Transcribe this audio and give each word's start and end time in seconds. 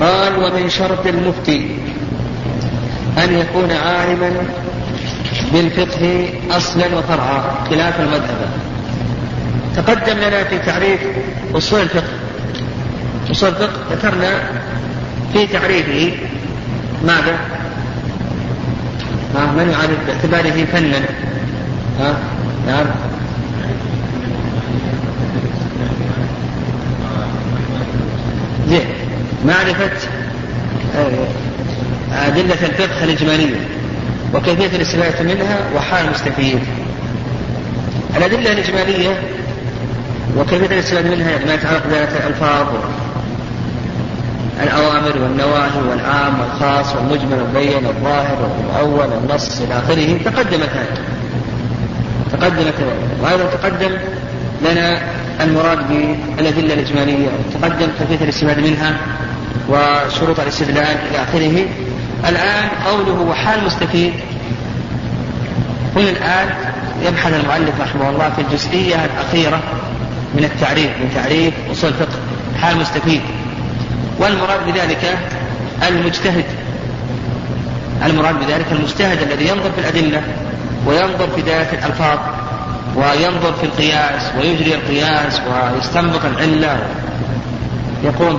قال 0.00 0.38
ومن 0.38 0.70
شرط 0.70 1.06
المفتي 1.06 1.78
أن 3.18 3.38
يكون 3.38 3.72
عالما 3.72 4.30
بالفقه 5.52 6.28
أصلا 6.50 6.86
وفرعا 6.98 7.42
خلاف 7.70 8.00
المذهب. 8.00 8.48
تقدم 9.76 10.18
لنا 10.18 10.44
في 10.44 10.58
تعريف 10.58 11.00
أصول 11.54 11.80
الفقه. 11.80 12.12
أصول 13.30 13.48
الفقه 13.48 13.80
ذكرنا 13.90 14.40
في 15.32 15.46
تعريفه 15.46 16.16
ماذا؟ 17.04 17.38
ها 19.34 19.52
من 19.52 19.70
يعرف 19.70 20.06
باعتباره 20.06 20.64
فنا؟ 20.64 21.00
ها 22.00 22.16
نعم. 22.66 22.86
زين. 28.68 29.05
معرفة 29.46 29.90
آه، 30.96 32.26
أدلة 32.26 32.66
الفقه 32.66 33.04
الإجمالية 33.04 33.56
وكيفية 34.34 34.76
الاستفادة 34.76 35.34
منها 35.34 35.58
وحال 35.76 36.04
المستفيد. 36.04 36.58
الأدلة 38.16 38.52
الإجمالية 38.52 39.20
وكيفية 40.38 40.66
الاستفادة 40.66 41.10
منها 41.10 41.38
ما 41.46 41.54
يتعلق 41.54 41.86
بذات 41.86 42.08
الألفاظ 42.12 42.66
الأوامر 44.62 45.22
والنواهي 45.22 45.88
والعام 45.90 46.40
والخاص 46.40 46.96
والمجمل 46.96 47.42
والبين 47.42 47.86
والظاهر 47.86 48.50
والمؤول 48.78 49.12
والنص 49.12 49.60
إلى 49.60 49.78
آخره. 49.78 50.18
تقدمت 50.24 50.70
تقدمت 52.32 52.74
وأيضا 53.22 53.44
تقدم 53.44 53.90
لنا 54.70 55.00
المراد 55.40 55.78
بالأدلة 55.88 56.74
الإجمالية. 56.74 57.28
تقدم 57.60 57.86
كيفية 57.98 58.24
الاستفادة 58.24 58.62
منها 58.62 58.96
وشروط 59.68 60.40
الاستدلال 60.40 60.96
إلى 61.10 61.22
آخره. 61.22 61.66
الآن 62.28 62.68
قوله 62.86 63.20
وحال 63.20 63.64
مستفيد. 63.64 64.12
هنا 65.96 66.10
الآن 66.10 66.48
يبحث 67.02 67.34
المؤلف 67.34 67.80
رحمه 67.80 68.10
الله 68.10 68.30
في 68.36 68.42
الجزئية 68.42 69.04
الأخيرة 69.04 69.62
من 70.34 70.44
التعريف 70.44 70.86
من 70.86 71.10
تعريف 71.14 71.54
أصول 71.72 71.90
الفقه 71.90 72.18
حال 72.62 72.76
مستفيد. 72.78 73.20
والمراد 74.18 74.66
بذلك 74.66 75.18
المجتهد. 75.88 76.44
المراد 78.06 78.34
بذلك 78.34 78.66
المجتهد 78.72 79.22
الذي 79.22 79.48
ينظر 79.48 79.70
في 79.72 79.80
الأدلة 79.80 80.22
وينظر 80.86 81.28
في 81.36 81.42
دلالة 81.42 81.72
الألفاظ 81.72 82.18
وينظر 82.96 83.52
في 83.52 83.64
القياس 83.64 84.22
ويجري 84.40 84.74
القياس 84.74 85.40
ويستنبط 85.40 86.24
العلة. 86.24 86.78
يقوم 88.04 88.38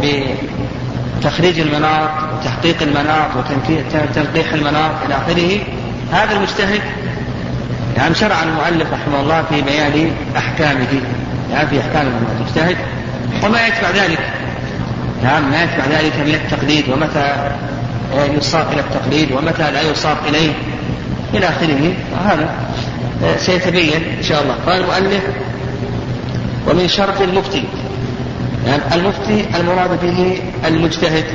بتخريج 1.18 1.60
المناط 1.60 2.10
وتحقيق 2.40 2.82
المناط 2.82 3.30
وتنقيح 3.36 4.54
المناط 4.54 4.92
إلى 5.06 5.16
آخره. 5.16 5.60
هذا 6.12 6.36
المجتهد 6.36 6.82
يعني 7.98 8.16
شرع 8.16 8.44
المؤلف 8.44 8.94
رحمه 8.94 9.20
الله 9.20 9.44
في 9.50 9.62
بيان 9.62 10.12
أحكامه 10.38 11.02
يعني 11.52 11.68
في 11.68 11.80
أحكام 11.80 12.08
المجتهد 12.40 12.78
وما 13.44 13.68
يتبع 13.68 13.90
ذلك. 13.90 14.20
نعم 15.24 15.52
ما 15.52 15.64
يتبع 15.64 15.86
ذلك 16.00 16.16
من 16.16 16.34
التقليد 16.34 16.90
ومتى 16.90 17.52
يصاب 18.38 18.66
إلى 18.72 18.82
التقليد 18.82 19.32
ومتى 19.32 19.72
لا 19.72 19.82
يصاب 19.82 20.18
إليه 20.30 20.54
إلى 21.34 21.46
آخره. 21.50 21.94
هذا 22.26 22.50
سيتبين 23.38 24.04
إن 24.18 24.24
شاء 24.24 24.44
الله. 24.44 24.56
قال 24.66 24.82
المؤلف 24.82 25.24
ومن 26.68 26.88
شرط 26.88 27.22
المفتي. 27.22 27.64
يعني 28.68 28.82
المفتي 28.96 29.46
المراد 29.60 30.02
به 30.02 30.42
المجتهد. 30.68 31.26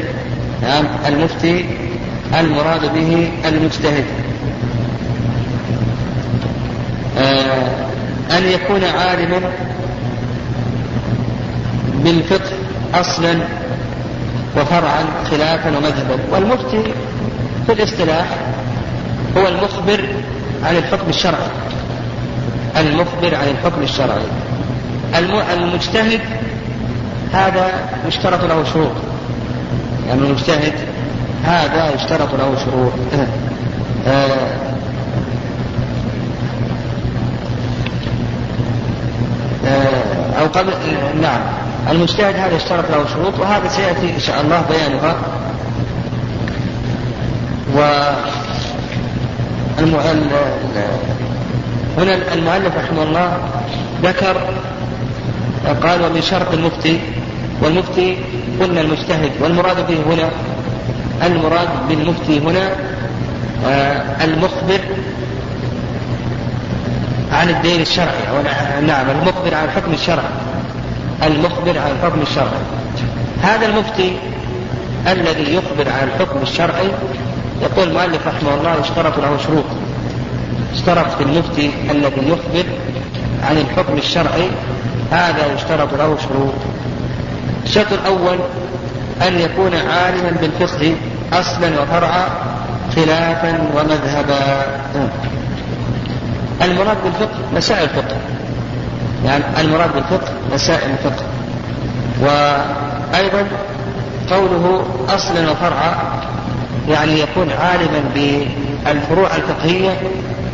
يعني 0.62 0.88
المفتي 1.08 1.64
المراد 2.40 2.94
به 2.94 3.30
المجتهد. 3.48 4.04
آه 7.18 7.86
أن 8.38 8.44
يكون 8.44 8.84
عالما 8.84 9.40
بالفقه 12.04 12.50
أصلا 12.94 13.34
وفرعا 14.56 15.04
خلافا 15.30 15.68
ومذهبا. 15.76 16.18
والمفتي 16.32 16.82
في 17.66 17.72
الاصطلاح 17.72 18.26
هو 19.36 19.48
المخبر 19.48 20.06
عن 20.64 20.76
الحكم 20.76 21.08
الشرعي. 21.08 21.50
المخبر 22.76 23.34
عن 23.34 23.48
الحكم 23.48 23.82
الشرعي. 23.82 24.26
المجتهد 25.52 26.20
هذا 27.32 27.70
يشترط 28.08 28.44
له 28.44 28.64
شروط. 28.64 28.92
يعني 30.08 30.20
المجتهد 30.20 30.74
هذا 31.44 31.94
يشترط 31.94 32.34
له 32.34 32.56
شروط. 32.64 32.92
آه 34.06 34.72
آه 39.66 40.40
أو 40.40 40.46
قبل 40.46 40.72
نعم. 41.22 41.40
المجتهد 41.90 42.36
هذا 42.36 42.56
اشترط 42.56 42.90
له 42.90 43.04
شروط 43.14 43.38
وهذا 43.38 43.68
سيأتي 43.68 44.14
إن 44.14 44.20
شاء 44.20 44.40
الله 44.40 44.62
بيانها. 44.70 45.16
و 47.76 47.80
هنا 51.98 52.34
المؤلف 52.34 52.76
رحمه 52.76 53.02
الله 53.02 53.38
ذكر 54.02 54.36
قال 55.82 56.04
ومن 56.04 56.22
شرط 56.22 56.52
المفتي 56.52 57.00
والمفتي 57.62 58.16
قلنا 58.60 58.80
المجتهد 58.80 59.30
والمراد 59.40 59.86
به 59.86 60.14
هنا 60.14 60.30
المراد 61.26 61.68
بالمفتي 61.88 62.38
هنا 62.38 62.70
آه، 63.66 64.24
المخبر 64.24 64.80
عن 67.32 67.48
الدين 67.48 67.80
الشرعي 67.80 68.28
أو 68.30 68.42
نعم 68.86 69.10
المخبر 69.10 69.54
عن 69.54 69.64
الحكم 69.64 69.92
الشرعي 69.92 70.32
المخبر 71.22 71.78
عن 71.78 71.90
الحكم 71.90 72.22
الشرعي 72.22 72.62
هذا 73.42 73.66
المفتي 73.66 74.12
الذي 75.06 75.54
يخبر 75.54 75.92
عن 75.92 76.08
الحكم 76.08 76.42
الشرعي 76.42 76.90
يقول 77.62 77.88
المؤلف 77.88 78.26
رحمه 78.26 78.54
الله 78.54 78.80
يشترط 78.80 79.18
له 79.18 79.38
شروط. 79.46 79.64
اشترط 80.74 81.10
في 81.18 81.22
المفتي 81.22 81.70
الذي 81.90 82.28
يخبر 82.28 82.64
عن 83.42 83.58
الحكم 83.58 83.96
الشرعي 83.98 84.48
هذا 85.10 85.54
يشترط 85.54 85.94
له 85.94 86.16
شروط. 86.16 86.54
الشرط 87.64 87.92
الأول 87.92 88.38
أن 89.28 89.38
يكون 89.38 89.74
عالما 89.74 90.30
بالفقه 90.40 90.96
أصلا 91.32 91.82
وفرعا 91.82 92.28
خلافا 92.96 93.58
ومذهبا. 93.74 94.66
المراد 96.62 96.96
بالفقه 97.04 97.38
مسائل 97.56 97.82
الفقه. 97.82 98.16
يعني 99.24 99.44
المراد 99.60 99.92
بالفقه 99.94 100.32
مسائل 100.52 100.90
الفقه. 100.90 101.24
وأيضا 102.20 103.46
قوله 104.30 104.84
أصلا 105.08 105.50
وفرعا 105.50 105.94
يعني 106.88 107.20
يكون 107.20 107.48
عالما 107.50 108.02
بالفروع 108.14 109.36
الفقهية 109.36 110.00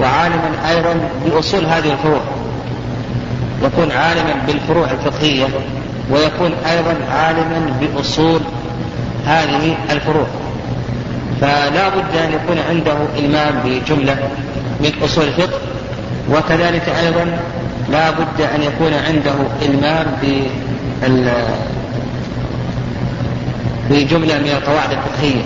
وعالما 0.00 0.50
أيضا 0.70 1.00
بأصول 1.24 1.66
هذه 1.66 1.92
الفروع. 1.92 2.20
يكون 3.62 3.92
عالما 3.92 4.34
بالفروع 4.46 4.90
الفقهية. 4.90 5.46
ويكون 6.10 6.52
أيضا 6.70 6.96
عالما 7.10 7.72
بأصول 7.80 8.40
هذه 9.26 9.76
الفروع. 9.90 10.26
فلا 11.40 11.88
بد 11.88 12.16
أن 12.24 12.32
يكون 12.32 12.58
عنده 12.68 12.96
إلمام 13.18 13.54
بجملة 13.64 14.16
من 14.80 14.92
أصول 15.04 15.24
الفقه 15.24 15.58
وكذلك 16.30 16.88
أيضا 16.88 17.38
لا 17.90 18.10
بد 18.10 18.40
أن 18.54 18.62
يكون 18.62 18.92
عنده 18.94 19.34
إلمام 19.62 20.06
بجملة 23.90 24.38
من 24.38 24.50
القواعد 24.50 24.90
الفقهية. 24.90 25.42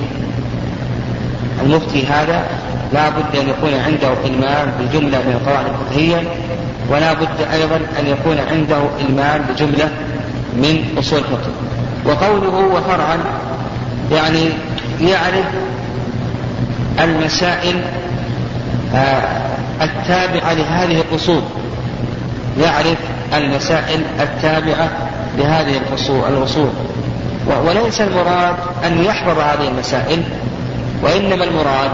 المفتي 1.63 2.07
هذا 2.07 2.45
لا 2.93 3.09
بد 3.09 3.37
أن 3.37 3.49
يكون 3.49 3.75
عنده 3.75 4.13
إلمام 4.25 4.73
بجملة 4.81 5.19
من 5.19 5.33
القواعد 5.33 5.67
الفقهية 5.67 6.23
ولا 6.91 7.13
بد 7.13 7.41
أيضا 7.53 7.77
أن 7.77 8.07
يكون 8.07 8.39
عنده 8.39 8.83
إلمام 9.01 9.43
بجملة 9.43 9.91
من 10.57 10.85
أصول 10.99 11.19
الفقه. 11.19 11.51
وقوله 12.07 12.75
وفرعا 12.77 13.19
يعني 14.13 14.49
يعرف 15.01 15.45
المسائل 17.01 17.83
آه، 18.95 19.23
التابعة 19.83 20.53
لهذه 20.53 21.01
الأصول. 21.01 21.43
يعرف 22.61 22.99
المسائل 23.35 24.03
التابعة 24.21 24.91
لهذه 25.39 25.81
الأصول 26.29 26.71
وليس 27.67 28.01
المراد 28.01 28.55
أن 28.85 29.05
يحفظ 29.05 29.39
هذه 29.39 29.69
المسائل 29.69 30.23
وإنما 31.03 31.45
المراد 31.45 31.91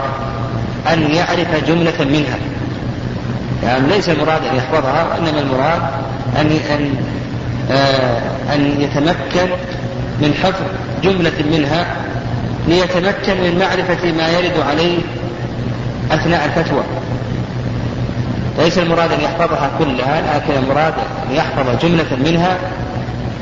أن 0.93 1.11
يعرف 1.15 1.65
جملة 1.69 2.05
منها. 2.05 2.39
يعني 3.63 3.89
ليس 3.89 4.09
المراد 4.09 4.45
أن 4.45 4.57
يحفظها 4.57 5.07
وإنما 5.11 5.41
المراد 5.41 5.83
أن 6.37 6.51
أن 6.71 6.95
أن 8.55 8.81
يتمكن 8.81 9.49
من 10.21 10.35
حفظ 10.43 10.65
جملة 11.03 11.33
منها 11.53 11.87
ليتمكن 12.69 13.41
من 13.41 13.59
معرفة 13.59 14.13
ما 14.13 14.29
يرد 14.29 14.61
عليه 14.71 14.99
أثناء 16.11 16.45
الفتوى. 16.45 16.83
ليس 18.59 18.79
المراد 18.79 19.13
أن 19.13 19.21
يحفظها 19.21 19.71
كلها 19.79 20.21
لكن 20.21 20.63
المراد 20.63 20.95
أن 21.31 21.37
يحفظ 21.37 21.87
جملة 21.87 22.17
منها 22.25 22.59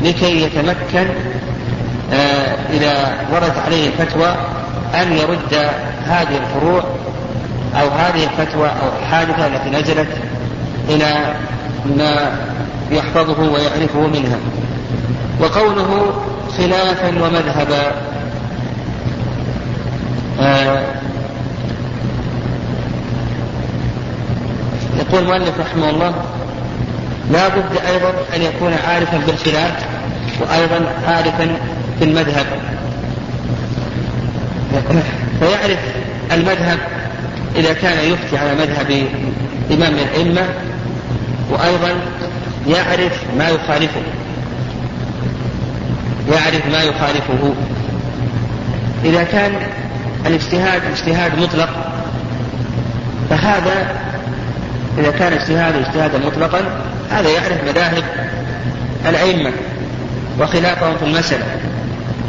لكي 0.03 0.43
يتمكن 0.43 1.09
آه 2.13 2.57
إذا 2.73 3.15
وردت 3.33 3.59
عليه 3.67 3.89
الفتوى 3.89 4.35
أن 4.95 5.13
يرد 5.13 5.71
هذه 6.07 6.37
الفروع 6.43 6.85
أو 7.81 7.89
هذه 7.89 8.25
الفتوى 8.25 8.69
أو 8.69 8.89
الحادثة 9.03 9.47
التي 9.47 9.71
نزلت 9.71 10.09
إلى 10.89 11.35
ما 11.97 12.31
يحفظه 12.91 13.43
ويعرفه 13.53 14.01
منها. 14.01 14.39
وقوله 15.41 16.23
خلافا 16.59 17.09
ومذهبا. 17.09 17.93
آه 20.41 20.83
يقول 24.99 25.23
المؤلف 25.23 25.61
رحمه 25.61 25.91
الله 25.91 26.15
لا 27.33 27.49
بد 27.49 27.77
أيضا 27.89 28.13
أن 28.37 28.43
يكون 28.43 28.75
عارفا 28.89 29.19
بالخلاف 29.27 29.85
وأيضا 30.41 30.93
عارفا 31.07 31.49
بالمذهب. 32.01 32.47
فيعرف 35.41 35.79
المذهب 36.33 36.79
إذا 37.57 37.73
كان 37.73 38.13
يفتي 38.13 38.39
على 38.39 38.55
مذهب 38.55 39.07
إمام 39.71 39.95
الأئمة 39.95 40.49
وأيضا 41.51 41.91
يعرف 42.69 43.25
ما 43.39 43.49
يخالفه. 43.49 44.03
يعرف 46.33 46.67
ما 46.73 46.83
يخالفه. 46.83 47.55
إذا 49.05 49.23
كان 49.23 49.53
الاجتهاد 50.27 50.83
اجتهاد 50.85 51.39
مطلق 51.39 51.69
فهذا 53.31 53.97
إذا 54.99 55.11
كان 55.11 55.33
اجتهاد 55.33 55.77
اجتهادا 55.77 56.19
مطلقا 56.19 56.61
هذا 57.11 57.29
يعرف 57.29 57.65
مذاهب 57.69 58.05
الأئمة 59.09 59.53
وخلافهم 60.41 60.97
في 60.97 61.05
المسألة 61.05 61.45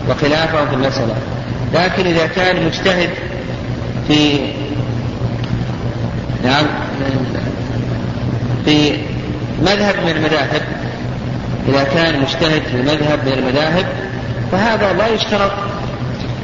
وخلافهم 0.10 0.68
في 0.68 0.74
المسألة. 0.74 1.16
لكن 1.74 2.08
إذا 2.08 2.28
كان 2.28 2.66
مجتهد 2.66 3.10
في 4.08 4.40
نعم 6.44 6.66
في 8.66 8.98
مذهب 9.62 9.96
من 10.06 10.12
المذاهب. 10.12 10.62
إذا 11.70 11.84
كان 11.84 12.22
مجتهد 12.22 12.62
في 12.62 12.82
مذهب 12.82 13.20
من 13.26 13.34
المذاهب 13.34 13.86
فهذا 14.52 14.94
لا 14.94 15.08
يشترط 15.08 15.52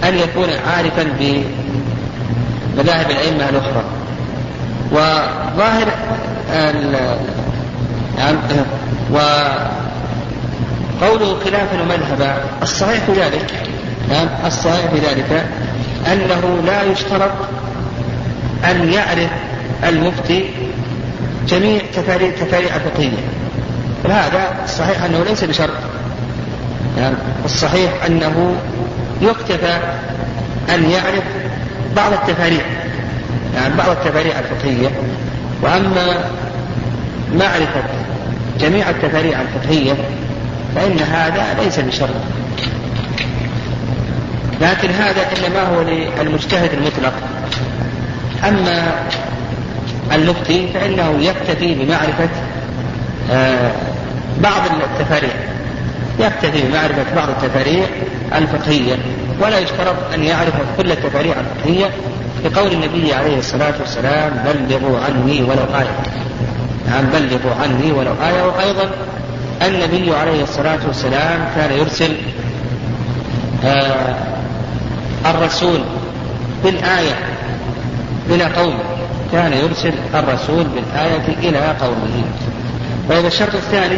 أن 0.04 0.18
يكون 0.18 0.50
عارفا 0.68 1.04
بمذاهب 2.80 3.12
الأئمة 3.12 3.50
الأخرى. 3.50 3.84
وظاهر 4.92 5.88
وقوله 11.02 11.40
خلافا 11.40 11.82
ومذهبا 11.82 12.38
الصحيح 12.62 13.04
في 13.04 13.12
ذلك 13.12 13.54
نعم 14.10 14.28
الصحيح 14.46 14.86
في 14.86 15.00
ذلك 15.00 15.46
أنه 16.08 16.62
لا 16.66 16.84
يشترط 16.84 17.32
أن 18.66 18.94
يعرف 18.94 19.30
المفتي 19.84 20.50
جميع 21.48 21.82
تفاريع 21.96 22.76
الفقهية 22.76 23.18
فهذا 24.04 24.56
الصحيح 24.64 25.04
أنه 25.04 25.24
ليس 25.24 25.44
بشرط. 25.44 25.74
يعني 26.98 27.16
الصحيح 27.46 28.06
أنه 28.06 28.56
يكتفى 29.22 29.78
أن 30.70 30.90
يعرف 30.90 31.24
بعض 31.96 32.14
التفاريع 32.14 32.62
يعني 33.56 33.76
بعض 33.76 33.90
التفاريع 33.90 34.40
الفقهية. 34.40 34.90
وأما 35.62 36.30
معرفة 37.34 37.84
جميع 38.60 38.90
التفاريع 38.90 39.42
الفقهية 39.42 39.94
فإن 40.76 41.00
هذا 41.00 41.64
ليس 41.64 41.80
بشرط. 41.80 42.16
لكن 44.62 44.90
هذا 44.90 45.22
إنما 45.22 45.64
هو 45.64 45.82
للمجتهد 45.82 46.74
المطلق. 46.74 47.14
أما 48.48 48.94
المفتي 50.12 50.68
فإنه 50.74 51.16
يكتفي 51.20 51.76
بمعرفة 51.76 52.30
آه، 53.32 53.72
بعض 54.40 54.62
التفاريع 55.00 55.34
يكتفي 56.20 56.68
بمعرفة 56.68 57.16
بعض 57.16 57.30
التفاريع 57.30 57.86
الفقهية 58.36 58.96
ولا 59.42 59.60
يشترط 59.60 59.96
أن 60.14 60.24
يعرف 60.24 60.54
كل 60.78 60.92
التفاريع 60.92 61.36
الفقهية 61.40 61.90
لقول 62.46 62.72
النبي 62.72 63.14
عليه 63.14 63.38
الصلاة 63.38 63.74
والسلام 63.80 64.44
بلغوا 64.46 65.00
عني 65.00 65.44
ولو 65.44 65.80
آية. 65.80 65.98
نعم 66.90 67.06
بلغوا 67.06 67.56
عني 67.62 67.92
ولو 67.92 68.12
آية. 68.24 68.44
وأيضا 68.46 68.90
النبي 69.62 70.16
عليه 70.16 70.44
الصلاة 70.44 70.80
والسلام 70.88 71.48
كان 71.56 71.72
يرسل 71.78 72.16
آه 73.66 74.16
الرسول 75.26 75.80
بالآية 76.64 77.16
إلى 78.30 78.44
قومه 78.44 78.93
كان 79.34 79.54
يرسل 79.54 79.94
الرسول 80.14 80.64
بالآية 80.64 81.50
إلى 81.50 81.60
قومه. 81.82 82.24
وإذا 83.10 83.28
الشرط 83.28 83.56
الثاني 83.56 83.98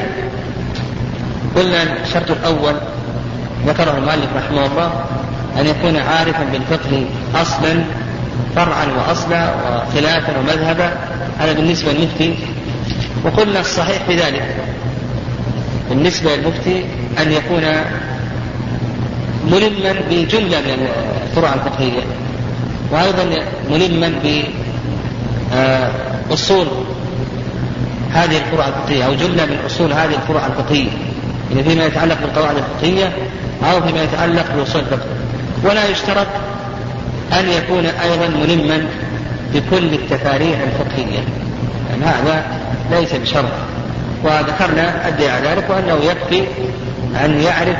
قلنا 1.55 1.83
الشرط 2.03 2.31
الأول 2.31 2.75
ذكره 3.67 3.97
المؤلف 3.97 4.29
رحمه 4.35 4.65
الله 4.65 5.03
أن 5.59 5.65
يكون 5.65 5.97
عارفا 5.97 6.43
بالفقه 6.43 7.05
أصلا 7.35 7.83
فرعا 8.55 8.85
وأصلا 8.85 9.53
وخلافا 9.53 10.37
ومذهبا. 10.39 10.91
هذا 11.39 11.53
بالنسبة 11.53 11.91
للمفتي. 11.91 12.35
وقلنا 13.23 13.59
الصحيح 13.59 14.03
في 14.07 14.15
ذلك. 14.15 14.55
بالنسبة 15.89 16.35
للمفتي 16.35 16.85
أن 17.21 17.31
يكون 17.31 17.63
ملما 19.51 19.95
بجملة 20.09 20.59
من 20.61 20.87
الفروع 21.27 21.53
الفقهية. 21.53 22.01
وأيضا 22.91 23.25
ملما 23.71 24.11
بأصول 26.29 26.67
هذه 28.13 28.37
الفروع 28.37 28.67
الفقهية 28.67 29.05
أو 29.05 29.13
جملة 29.13 29.45
من 29.45 29.57
أصول 29.65 29.93
هذه 29.93 30.15
الفروع 30.15 30.45
الفقهية. 30.45 30.91
يعني 31.51 31.63
فيما 31.63 31.85
يتعلق 31.85 32.21
بالقواعد 32.21 32.55
الفقهية 32.57 33.13
أو 33.63 33.81
فيما 33.81 34.03
يتعلق 34.03 34.45
بأصول 34.55 34.81
الفقه. 34.81 35.05
ولا 35.63 35.89
يشترط 35.89 36.27
أن 37.39 37.49
يكون 37.49 37.85
أيضا 37.85 38.27
ملما 38.27 38.85
بكل 39.53 39.93
التفاريع 39.93 40.57
الفقهية. 40.63 41.19
يعني 41.89 42.05
هذا 42.05 42.45
ليس 42.91 43.15
بشرط. 43.15 43.51
وذكرنا 44.23 45.07
أدعي 45.07 45.29
على 45.29 45.49
ذلك 45.49 45.69
وأنه 45.69 45.99
يكفي 46.03 46.43
أن 47.25 47.39
يعرف 47.41 47.77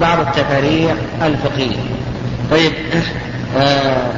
بعض 0.00 0.18
التفاريع 0.18 0.94
الفقهية. 1.22 1.76
طيب 2.50 2.72
آه 3.58 4.10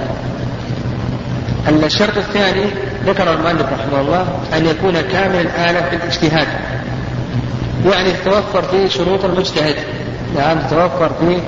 الشرط 1.68 2.16
الثاني 2.16 2.64
ذكر 3.06 3.32
المؤلف 3.34 3.62
رحمه 3.62 4.00
الله 4.00 4.26
أن 4.56 4.66
يكون 4.66 5.00
كامل 5.00 5.40
الآلة 5.40 5.90
في 5.90 5.96
الاجتهاد. 5.96 6.48
يعني 7.92 8.12
تتوفر 8.12 8.62
فيه 8.62 8.88
شروط 8.88 9.24
المجتهد. 9.24 9.76
نعم 10.36 10.58
تتوفر 10.58 11.10
فيه 11.20 11.38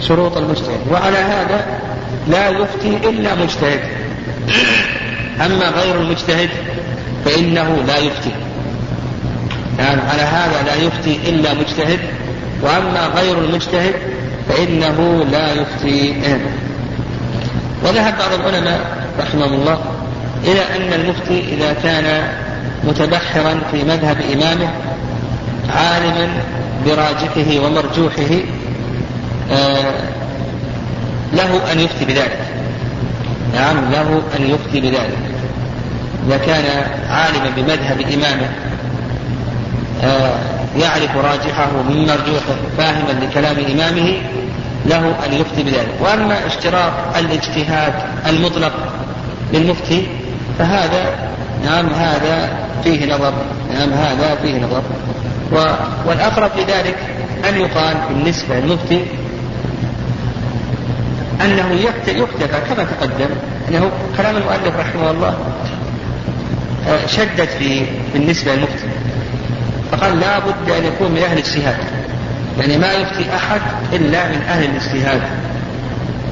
شروط 0.00 0.36
المجتهد. 0.36 0.80
وعلى 0.92 1.18
هذا 1.18 1.64
لا 2.28 2.48
يفتي 2.48 2.96
إلا 3.08 3.34
مجتهد. 3.34 3.80
أما 5.46 5.68
غير 5.68 6.00
المجتهد 6.00 6.50
فإنه 7.24 7.82
لا 7.86 7.98
يفتي. 7.98 8.30
يعني 9.78 10.00
على 10.00 10.22
هذا 10.22 10.62
لا 10.66 10.74
يفتي 10.74 11.18
إلا 11.30 11.54
مجتهد. 11.54 11.98
وأما 12.62 13.06
غير 13.06 13.38
المجتهد 13.38 13.94
فإنه 14.48 15.24
لا 15.32 15.52
يفتي 15.52 16.14
وذهب 17.84 18.14
بعض 18.18 18.32
العلماء 18.32 18.99
رحمهم 19.18 19.52
الله 19.54 19.78
إلى 20.44 20.60
أن 20.76 21.00
المفتي 21.00 21.54
إذا 21.54 21.72
كان 21.82 22.28
متبحرا 22.84 23.60
في 23.70 23.84
مذهب 23.84 24.16
إمامه 24.32 24.70
عالما 25.68 26.28
براجحه 26.86 27.66
ومرجوحه 27.66 28.34
آه 29.52 29.94
له 31.32 31.72
أن 31.72 31.80
يفتي 31.80 32.04
بذلك. 32.04 32.38
نعم 33.54 33.90
له 33.92 34.22
أن 34.38 34.50
يفتي 34.50 34.80
بذلك. 34.80 35.18
إذا 36.26 36.36
كان 36.36 36.64
عالما 37.10 37.50
بمذهب 37.56 38.00
إمامه 38.00 38.50
آه 40.04 40.38
يعرف 40.78 41.16
راجحه 41.16 41.70
من 41.88 42.06
مرجوحه 42.06 42.56
فاهما 42.78 43.24
لكلام 43.24 43.56
إمامه 43.72 44.14
له 44.86 45.14
أن 45.26 45.32
يفتي 45.32 45.62
بذلك. 45.62 45.94
وأما 46.00 46.46
اشتراط 46.46 46.92
الاجتهاد 47.16 47.92
المطلق 48.26 48.72
للمفتي 49.52 50.06
فهذا 50.58 51.30
نعم 51.64 51.86
هذا 51.86 52.50
فيه 52.84 53.14
نظر 53.14 53.32
نعم 53.74 53.92
هذا 53.92 54.34
فيه 54.42 54.58
نظر. 54.58 54.82
والأقرب 56.06 56.50
لذلك 56.56 56.96
أن 57.48 57.60
يقال 57.60 57.96
بالنسبة 58.08 58.60
للمفتي 58.60 59.04
أنه 61.44 61.72
يكتفى 61.72 62.60
كما 62.68 62.84
تقدم 62.84 63.30
أنه 63.68 63.90
كلام 64.16 64.36
المؤلف 64.36 64.76
رحمه 64.78 65.10
الله 65.10 65.38
آه، 66.88 67.06
شدد 67.06 67.48
في 67.58 67.86
بالنسبة 68.12 68.54
للمفتي. 68.54 68.88
فقال 69.92 70.20
لا 70.20 70.38
بد 70.38 70.70
أن 70.70 70.84
يكون 70.84 71.10
من 71.10 71.18
أهل 71.18 71.32
الاجتهاد. 71.32 71.76
يعني 72.60 72.78
ما 72.78 72.92
يفتي 72.92 73.36
أحد 73.36 73.60
إلا 73.92 74.28
من 74.28 74.42
أهل 74.48 74.64
الاجتهاد. 74.64 75.20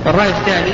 والرأي 0.07 0.29
الثاني 0.29 0.73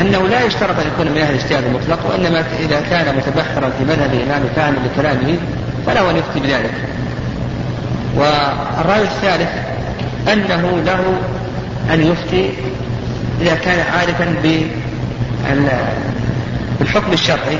أنه 0.00 0.28
لا 0.28 0.44
يشترط 0.44 0.78
أن 0.78 0.86
يكون 0.94 1.12
من 1.12 1.18
أهل 1.18 1.34
الاجتهاد 1.34 1.64
المطلق 1.64 2.06
وإنما 2.10 2.44
إذا 2.60 2.80
كان 2.90 3.16
متبحرا 3.16 3.70
في 3.78 3.84
مذهب 3.84 4.14
الإمام 4.14 4.42
فاهما 4.56 4.76
لكلامه 4.86 5.38
فله 5.86 6.10
أن 6.10 6.16
يفتي 6.16 6.40
بذلك 6.40 6.74
والرأي 8.16 9.02
الثالث 9.02 9.48
أنه 10.32 10.82
له 10.86 11.20
أن 11.94 12.06
يفتي 12.06 12.50
إذا 13.40 13.54
كان 13.54 13.86
عارفا 13.92 14.34
بالحكم 16.80 17.12
الشرعي. 17.12 17.58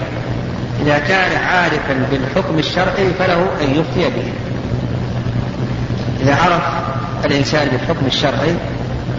إذا 0.82 0.98
كان 0.98 1.36
عارفا 1.42 2.06
بالحكم 2.10 2.58
الشرعي 2.58 3.10
فله 3.18 3.46
أن 3.60 3.70
يفتي 3.70 4.10
به. 4.10 4.32
إذا 6.22 6.34
عرف 6.34 6.62
الإنسان 7.24 7.68
بالحكم 7.68 8.06
الشرعي 8.06 8.54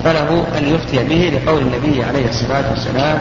فله 0.04 0.46
أن 0.58 0.76
يفتي 0.76 1.04
به 1.04 1.38
لقول 1.38 1.62
النبي 1.62 2.04
عليه 2.04 2.30
الصلاة 2.30 2.70
والسلام 2.70 3.18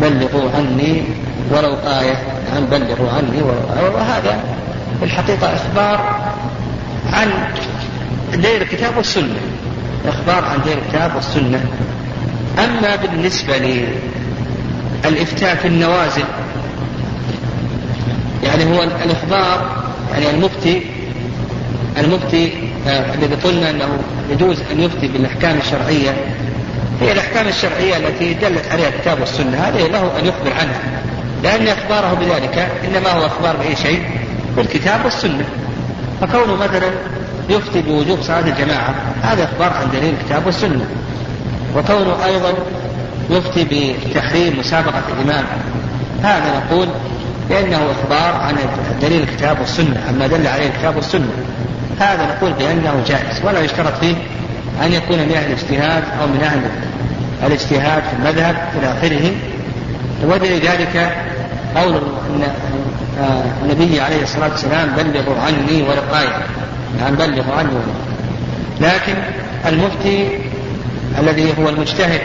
بلغوا 0.00 0.50
عني 0.56 1.02
ولو 1.50 1.74
آية. 1.74 2.16
عن 2.56 2.66
بلغوا 2.70 3.10
عني 3.10 3.42
ولو 3.42 3.80
آية. 3.80 3.90
وهذا 3.94 4.40
في 4.98 5.04
الحقيقة 5.04 5.54
إخبار 5.54 6.20
عن 7.12 7.30
دير 8.32 8.62
الكتاب 8.62 8.96
والسنة. 8.96 9.40
إخبار 10.06 10.44
عن 10.44 10.58
دير 10.64 10.78
الكتاب 10.78 11.14
والسنة. 11.16 11.64
أما 12.58 12.96
بالنسبة 12.96 13.58
للإفتاء 15.04 15.54
في 15.54 15.68
النوازل 15.68 16.24
يعني 18.44 18.64
هو 18.64 18.82
الإخبار 18.82 19.70
يعني 20.12 20.30
المفتي 20.30 20.82
المفتي 21.98 22.67
الذي 22.88 23.34
قلنا 23.34 23.70
أنه 23.70 23.98
يجوز 24.30 24.56
أن 24.72 24.80
يفتي 24.80 25.08
بالأحكام 25.08 25.58
الشرعية. 25.58 26.10
هي 27.00 27.12
الأحكام 27.12 27.48
الشرعية 27.48 27.96
التي 27.96 28.34
دلت 28.34 28.72
عليها 28.72 28.88
الكتاب 28.88 29.20
والسنة 29.20 29.56
هذه 29.56 29.86
له 29.86 30.18
أن 30.18 30.26
يخبر 30.26 30.52
عنها. 30.60 31.02
لأن 31.42 31.68
إخباره 31.68 32.14
بذلك 32.14 32.68
إنما 32.84 33.10
هو 33.10 33.26
إخبار 33.26 33.56
بأي 33.56 33.76
شيء؟ 33.76 34.02
بالكتاب 34.56 35.04
والسنة. 35.04 35.44
فكونه 36.20 36.56
مثلا 36.56 36.90
يفتي 37.48 37.82
بوجوب 37.82 38.22
صلاة 38.22 38.40
الجماعة 38.40 38.94
هذا 39.22 39.44
إخبار 39.44 39.72
عن 39.72 39.90
دليل 39.92 40.14
الكتاب 40.20 40.46
والسنة. 40.46 40.86
وكونه 41.76 42.24
أيضا 42.24 42.52
يفتي 43.30 43.64
بتحريم 44.10 44.58
مسابقة 44.58 45.02
الإمام 45.08 45.44
هذا 46.22 46.62
نقول 46.64 46.88
بأنه 47.48 47.90
إخبار 47.90 48.40
عن 48.40 48.54
دليل 49.02 49.22
الكتاب 49.22 49.60
والسنة 49.60 50.02
عما 50.08 50.26
دل 50.26 50.46
عليه 50.46 50.66
الكتاب 50.66 50.96
والسنة 50.96 51.32
هذا 52.00 52.26
نقول 52.26 52.52
بأنه 52.52 53.02
جائز 53.06 53.44
ولا 53.44 53.60
يشترط 53.60 53.98
فيه 54.00 54.14
أن 54.84 54.92
يكون 54.92 55.18
من 55.18 55.32
أهل 55.32 55.46
الاجتهاد 55.46 56.02
أو 56.20 56.26
من 56.26 56.40
أهل 56.40 56.60
الاجتهاد 57.46 58.02
في 58.02 58.16
المذهب 58.18 58.56
إلى 58.78 58.92
آخره. 58.92 59.32
ودليل 60.24 60.60
ذلك 60.60 61.12
قول 61.76 62.02
النبي 63.64 64.00
عليه 64.00 64.22
الصلاة 64.22 64.50
والسلام 64.50 64.88
بلغوا 64.96 65.40
عني 65.40 65.82
آية 66.20 66.46
نعم 67.00 67.14
بلغوا 67.14 67.54
عني 67.54 67.68
ولو 67.68 67.92
لكن 68.80 69.14
المفتي 69.66 70.28
الذي 71.18 71.54
هو 71.58 71.68
المجتهد 71.68 72.20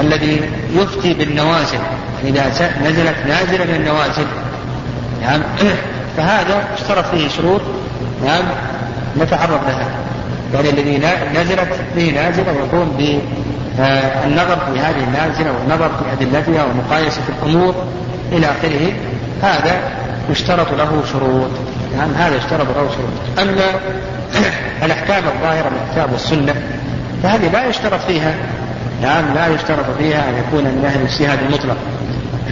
الذي 0.00 0.40
يفتي 0.74 1.14
بالنوازل 1.14 1.78
إذا 2.24 2.46
نزلت 2.84 3.16
نازلة 3.26 3.64
من 3.64 3.74
النوازل. 3.74 4.26
نعم. 5.22 5.42
فهذا 6.16 6.64
اشترط 6.74 7.06
فيه 7.06 7.28
شروط. 7.28 7.60
نعم. 8.24 8.44
نتعرض 9.18 9.60
لها. 9.68 9.86
يعني 10.54 10.70
الذي 10.70 10.98
نزلت 11.34 11.68
به 11.96 12.10
نازلة 12.10 12.52
يقوم 12.52 12.96
بالنظر 12.98 14.56
في 14.56 14.80
هذه 14.80 15.04
النازلة 15.04 15.52
والنظر 15.52 15.88
في 15.88 16.12
أدلتها 16.12 16.64
ومقايسة 16.64 17.20
الأمور 17.28 17.74
إلى 18.32 18.46
آخره. 18.46 18.92
هذا 19.42 19.80
يشترط 20.30 20.72
له 20.72 21.02
شروط. 21.12 21.50
نعم. 21.96 22.10
هذا 22.14 22.36
يشترط 22.36 22.66
له 22.76 22.88
شروط. 22.88 23.38
أما 23.38 23.80
الأحكام 24.84 25.24
الظاهرة 25.24 25.68
من 25.68 25.78
الكتاب 25.88 26.12
والسنة 26.12 26.54
فهذه 27.22 27.52
لا 27.52 27.66
يشترط 27.66 28.00
فيها. 28.00 28.34
نعم. 29.02 29.34
لا 29.34 29.46
يشترط 29.46 29.86
فيها 29.98 30.28
أن 30.28 30.34
يكون 30.38 30.66
أهل 30.84 31.00
الاجتهاد 31.00 31.38
المطلق 31.48 31.76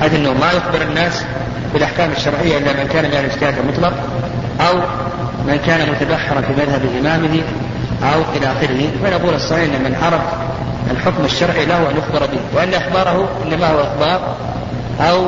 حيث 0.01 0.15
أنه 0.15 0.33
ما 0.33 0.53
يخبر 0.53 0.83
الناس 0.83 1.25
بالأحكام 1.73 2.11
الشرعية 2.17 2.59
إلا 2.59 2.73
من 2.73 2.89
كان 2.93 3.05
من 3.05 3.11
الاجتهاد 3.11 3.59
المطلق 3.59 3.93
أو 4.61 4.75
من 5.47 5.57
كان 5.67 5.91
متبحرا 5.91 6.41
في 6.41 6.53
مذهب 6.53 6.83
إمامه 7.01 7.41
أو 8.03 8.21
إلى 8.37 8.47
آخره. 8.47 8.89
فنقول 9.03 9.35
الصحيح 9.35 9.75
أن 9.75 9.83
من 9.85 9.97
عرف 10.03 10.21
الحكم 10.91 11.25
الشرعي 11.25 11.67
له 11.67 11.91
أن 11.91 11.97
يخبر 11.97 12.27
به 12.27 12.41
وأن 12.55 12.75
إخباره 12.75 13.29
إنما 13.45 13.71
هو 13.71 13.81
إخبار 13.81 14.37
أو 15.01 15.27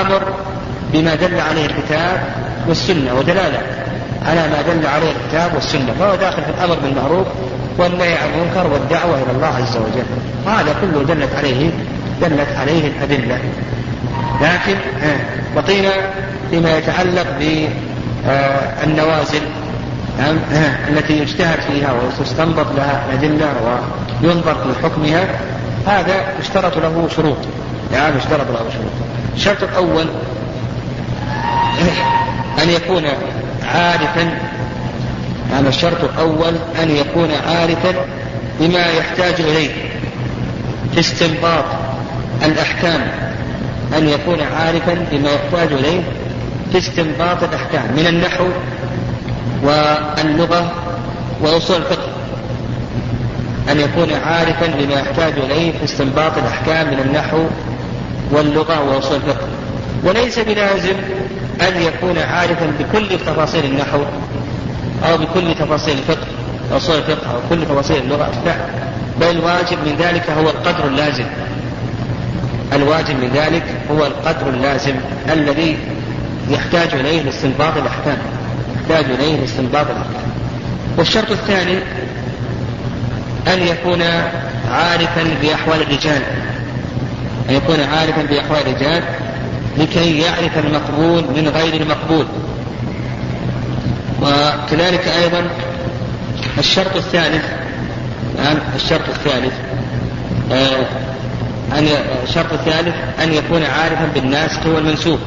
أمر 0.00 0.22
بما 0.92 1.14
دل 1.14 1.40
عليه 1.40 1.66
الكتاب 1.66 2.24
والسنة 2.68 3.14
ودلالة 3.14 3.58
على 4.26 4.40
ما 4.40 4.62
دل 4.62 4.86
عليه 4.86 5.10
الكتاب 5.10 5.54
والسنة. 5.54 5.94
فهو 5.98 6.14
داخل 6.14 6.42
في 6.42 6.50
الأمر 6.50 6.76
بالمعروف 6.82 7.26
والنهي 7.78 8.14
عن 8.14 8.28
المنكر 8.34 8.72
والدعوة 8.72 9.14
إلى 9.14 9.36
الله 9.36 9.46
عز 9.46 9.76
وجل. 9.76 10.06
وهذا 10.46 10.74
كله 10.80 11.02
دلت 11.14 11.34
عليه 11.36 11.70
دلت 12.20 12.48
عليه 12.56 12.88
الأدلة. 12.88 13.38
لكن 14.40 14.76
آه، 15.02 15.16
بقينا 15.56 15.90
فيما 16.50 16.78
يتعلق 16.78 17.26
بالنوازل 17.38 19.40
نعم 20.18 20.36
آه، 20.52 20.88
التي 20.88 21.18
يجتهد 21.18 21.60
فيها 21.60 21.92
وتستنبط 21.92 22.66
لها 22.76 23.04
الأدلة 23.08 23.52
وينظر 24.22 24.54
في 24.54 24.84
حكمها 24.84 25.24
هذا 25.86 26.14
يشترط 26.40 26.76
له 26.78 27.08
شروط. 27.16 27.36
نعم 27.92 28.16
يشترط 28.18 28.50
له 28.50 28.58
شروط. 28.72 28.92
الشرط 29.36 29.62
الأول 29.62 30.06
أن 32.62 32.70
يكون 32.70 33.04
عارفا 33.74 34.38
نعم 35.50 35.66
الشرط 35.66 36.04
الأول 36.04 36.54
أن 36.82 36.90
يكون 36.90 37.28
عارفا 37.48 37.94
بما 38.60 38.86
يحتاج 38.86 39.40
إليه. 39.40 39.70
في 40.94 41.00
استنباط 41.00 41.64
الأحكام 42.44 43.00
أن 43.96 44.08
يكون 44.08 44.40
عارفا 44.40 44.94
بما 45.12 45.30
يحتاج 45.30 45.72
إليه 45.72 46.02
في 46.72 46.78
استنباط 46.78 47.42
الأحكام 47.42 47.92
من 47.96 48.06
النحو 48.06 48.46
واللغة 49.62 50.72
وأصول 51.40 51.76
الفقه. 51.76 52.08
أن 53.70 53.80
يكون 53.80 54.12
عارفا 54.12 54.66
بما 54.66 54.94
يحتاج 54.94 55.32
إليه 55.38 55.72
في 55.78 55.84
استنباط 55.84 56.38
الأحكام 56.38 56.86
من 56.86 57.00
النحو 57.00 57.44
واللغة 58.30 58.80
وأصول 58.80 59.16
الفقه. 59.16 59.46
وليس 60.04 60.38
بلازم 60.38 60.94
أن 61.60 61.82
يكون 61.82 62.18
عارفا 62.18 62.72
بكل 62.78 63.08
تفاصيل 63.08 63.64
النحو 63.64 63.98
أو 65.04 65.16
بكل 65.16 65.54
تفاصيل 65.54 65.98
الفقه 65.98 66.26
أصول 66.72 66.96
الفقه 66.96 67.30
أو 67.30 67.38
كل 67.50 67.64
تفاصيل 67.64 67.96
اللغة 67.96 68.30
لا 68.46 68.54
بل 69.20 69.30
الواجب 69.30 69.78
من 69.86 69.96
ذلك 69.98 70.30
هو 70.30 70.50
القدر 70.50 70.84
اللازم. 70.86 71.24
الواجب 72.72 73.20
من 73.20 73.30
ذلك 73.34 73.64
هو 73.90 74.06
القدر 74.06 74.48
اللازم 74.48 74.94
الذي 75.32 75.78
يحتاج 76.50 76.94
إليه 76.94 77.22
لاستنباط 77.22 77.76
الأحكام. 77.76 78.18
يحتاج 78.76 79.04
إليه 79.04 79.40
لاستنباط 79.40 79.86
الأحكام. 79.86 80.30
والشرط 80.98 81.30
الثاني 81.30 81.78
أن 83.46 83.62
يكون 83.62 84.02
عارفا 84.70 85.24
بأحوال 85.42 85.82
الرجال. 85.82 86.22
أن 87.50 87.54
يكون 87.54 87.80
عارفا 87.80 88.22
بأحوال 88.22 88.60
الرجال 88.66 89.02
لكي 89.78 90.18
يعرف 90.18 90.58
المقبول 90.58 91.24
من 91.36 91.48
غير 91.48 91.82
المقبول. 91.82 92.26
وكذلك 94.22 95.08
أيضا 95.08 95.46
الشرط 96.58 96.96
الثالث 96.96 97.44
الشرط 98.76 99.08
الثالث 99.08 99.52
آه 100.52 100.86
أن 101.72 101.88
الشرط 102.22 102.52
الثالث 102.52 102.94
أن 103.22 103.32
يكون 103.32 103.62
عارفا 103.62 104.08
بالناسخ 104.14 104.66
والمنسوخ 104.66 105.20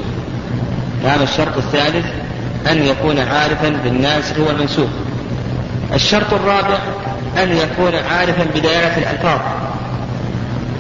نعم 1.04 1.22
الشرط 1.22 1.58
الثالث 1.58 2.06
أن 2.72 2.84
يكون 2.84 3.20
عارفا 3.20 3.70
بالناسخ 3.70 4.40
والمنسوخ 4.40 4.90
الشرط 5.94 6.34
الرابع 6.34 6.78
أن 7.44 7.58
يكون 7.58 7.96
عارفا 7.96 8.44
بدلالة 8.56 8.98
الألفاظ. 8.98 9.40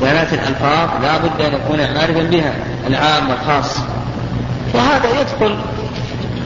دلالة 0.01 0.33
الألفاظ 0.33 0.89
لا 1.01 1.17
بد 1.17 1.41
أن 1.41 1.53
يكون 1.53 1.79
عارفا 1.79 2.23
بها 2.23 2.53
العام 2.87 3.29
والخاص. 3.29 3.77
وهذا 4.73 5.21
يدخل 5.21 5.57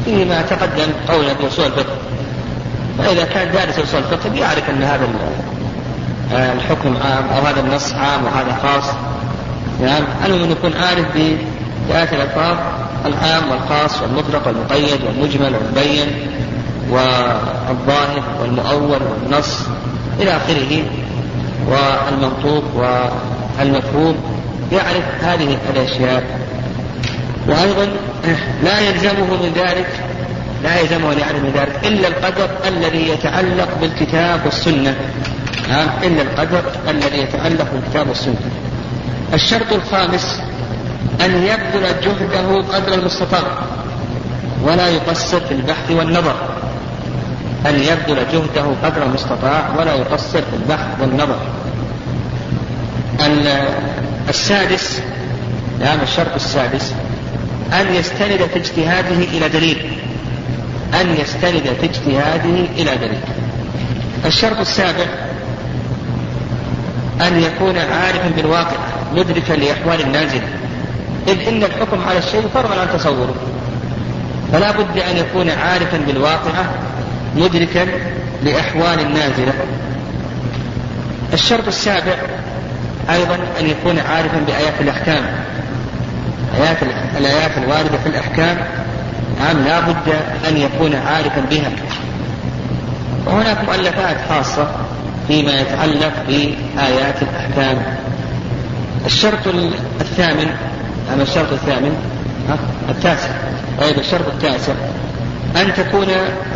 فيما 0.06 0.42
تقدم 0.42 0.92
قولا 1.10 1.34
في 1.34 1.48
أصول 1.48 1.66
الفقه. 1.66 1.98
فإذا 2.98 3.26
كان 3.26 3.52
دارس 3.52 3.80
أصول 3.80 4.00
الفقه 4.00 4.36
يعرف 4.36 4.70
أن 4.70 4.84
هذا 4.84 5.08
الحكم 6.34 6.98
عام 7.06 7.24
أو 7.38 7.46
هذا 7.46 7.60
النص 7.60 7.94
عام 7.94 8.24
وهذا 8.26 8.58
خاص. 8.64 8.84
نعم 9.82 10.04
المهم 10.26 10.44
أن 10.44 10.52
يكون 10.52 10.74
عارف 10.74 11.06
بآيات 11.90 12.14
الألفاظ 12.14 12.58
العام 13.06 13.44
والخاص 13.52 14.02
والمطلق 14.02 14.48
والمقيد 14.48 15.04
والمجمل 15.04 15.56
والمبين 15.56 16.08
والظاهر 16.90 18.24
والمؤول 18.42 19.00
والنص 19.04 19.60
إلى 20.20 20.32
آخره. 20.32 20.84
والمنطوق 21.68 22.64
والمفهوم 22.76 24.16
يعرف 24.72 25.04
هذه 25.24 25.58
الأشياء. 25.76 26.24
وأيضا 27.48 27.88
لا 28.64 28.80
يلزمه 28.80 29.26
من 29.26 29.52
ذلك 29.56 29.88
لا 30.64 30.80
يلزمه 30.80 31.12
أن 31.12 31.20
يعلم 31.20 31.44
من 31.44 31.52
ذلك 31.56 31.80
إلا 31.86 32.08
القدر 32.08 32.50
الذي 32.68 33.10
يتعلق 33.10 33.70
بالكتاب 33.82 34.42
والسنة. 34.46 34.96
نعم 35.70 35.88
إلا 36.04 36.22
القدر 36.22 36.62
الذي 36.90 37.18
يتعلق 37.18 37.68
بالكتاب 37.74 38.10
والسنة. 38.10 38.36
الشرط 39.34 39.74
الخامس 39.74 40.40
أن 41.26 41.32
يبذل 41.32 42.02
جهده 42.02 42.62
قدر 42.78 42.94
المستطاع 42.94 43.44
ولا 44.64 44.88
يقصر 44.88 45.40
في 45.40 45.54
البحث 45.54 45.92
والنظر. 45.92 46.36
أن 47.66 47.76
يبذل 47.76 48.26
جهده 48.34 48.66
قدر 48.84 49.04
المستطاع 49.04 49.70
ولا 49.78 49.96
يقصر 49.96 50.42
في 50.42 50.56
البحث 50.64 50.88
والنظر. 51.02 51.40
السادس 54.30 55.02
نعم 55.80 56.00
الشرط 56.04 56.36
السادس 56.36 56.94
أن 57.74 57.96
يستند 57.96 58.50
في 58.54 58.60
اجتهاده 58.60 59.16
إلى 59.16 59.50
دليل. 59.50 59.98
أن 61.02 61.16
يستند 61.16 61.76
في 61.80 61.86
اجتهاده 61.86 62.66
إلى 62.76 62.96
دليل. 62.96 63.22
الشرط 64.26 64.60
السابع 64.60 65.06
أن 67.22 67.40
يكون 67.40 67.78
عارفا 67.78 68.32
بالواقع 68.36 68.78
مدركا 69.14 69.54
لأحوال 69.54 70.02
النازلة 70.02 70.48
إذ 71.28 71.48
إن 71.48 71.64
الحكم 71.64 72.04
على 72.10 72.18
الشيء 72.18 72.48
فرع 72.54 72.70
عن 72.70 72.88
تصوره. 72.98 73.36
فلا 74.52 74.72
بد 74.72 74.98
أن 74.98 75.18
يكون 75.18 75.50
عارفا 75.50 75.98
بالواقعة 76.08 76.66
مدركا 77.36 77.88
لأحوال 78.44 79.00
النازلة 79.00 79.54
الشرط 81.34 81.68
السابع 81.68 82.16
أيضا 83.10 83.36
أن 83.60 83.70
يكون 83.70 84.00
عارفا 84.00 84.38
بآيات 84.48 84.74
الأحكام. 84.82 85.24
آيات 86.58 86.78
الآيات 87.18 87.58
الواردة 87.58 87.98
في 88.04 88.10
الأحكام 88.10 88.58
نعم 89.40 89.58
لا 89.66 89.80
بد 89.80 90.14
أن 90.48 90.58
يكون 90.58 90.96
عارفا 90.96 91.42
بها. 91.50 91.72
وهناك 93.26 93.64
مؤلفات 93.64 94.18
خاصة 94.30 94.68
فيما 95.28 95.62
يتعلق 95.62 96.14
بآيات 96.28 97.16
الأحكام. 97.22 97.84
الشرط 99.06 99.48
الثامن 100.02 100.48
أما 101.14 101.24
الشرط 101.24 101.52
الثامن 101.52 101.96
التاسع 102.90 103.30
طيب 103.82 104.00
الشرط 104.00 104.28
التاسع 104.28 104.74
أن 105.56 105.74
تكون 105.74 106.08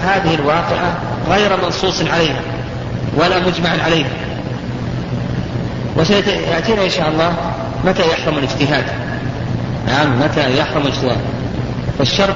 هذه 0.03 0.35
الواقعة 0.35 0.97
غير 1.29 1.65
منصوص 1.65 2.01
عليها 2.01 2.41
ولا 3.15 3.39
مجمع 3.39 3.69
عليها. 3.69 4.09
وسيأتينا 5.97 6.83
إن 6.83 6.89
شاء 6.89 7.09
الله 7.09 7.33
متى 7.85 8.01
يحرم 8.11 8.37
الاجتهاد. 8.37 8.85
نعم 9.87 10.19
متى 10.19 10.59
يحرم 10.59 10.81
الاجتهاد. 10.81 11.17
فالشرط 11.97 12.35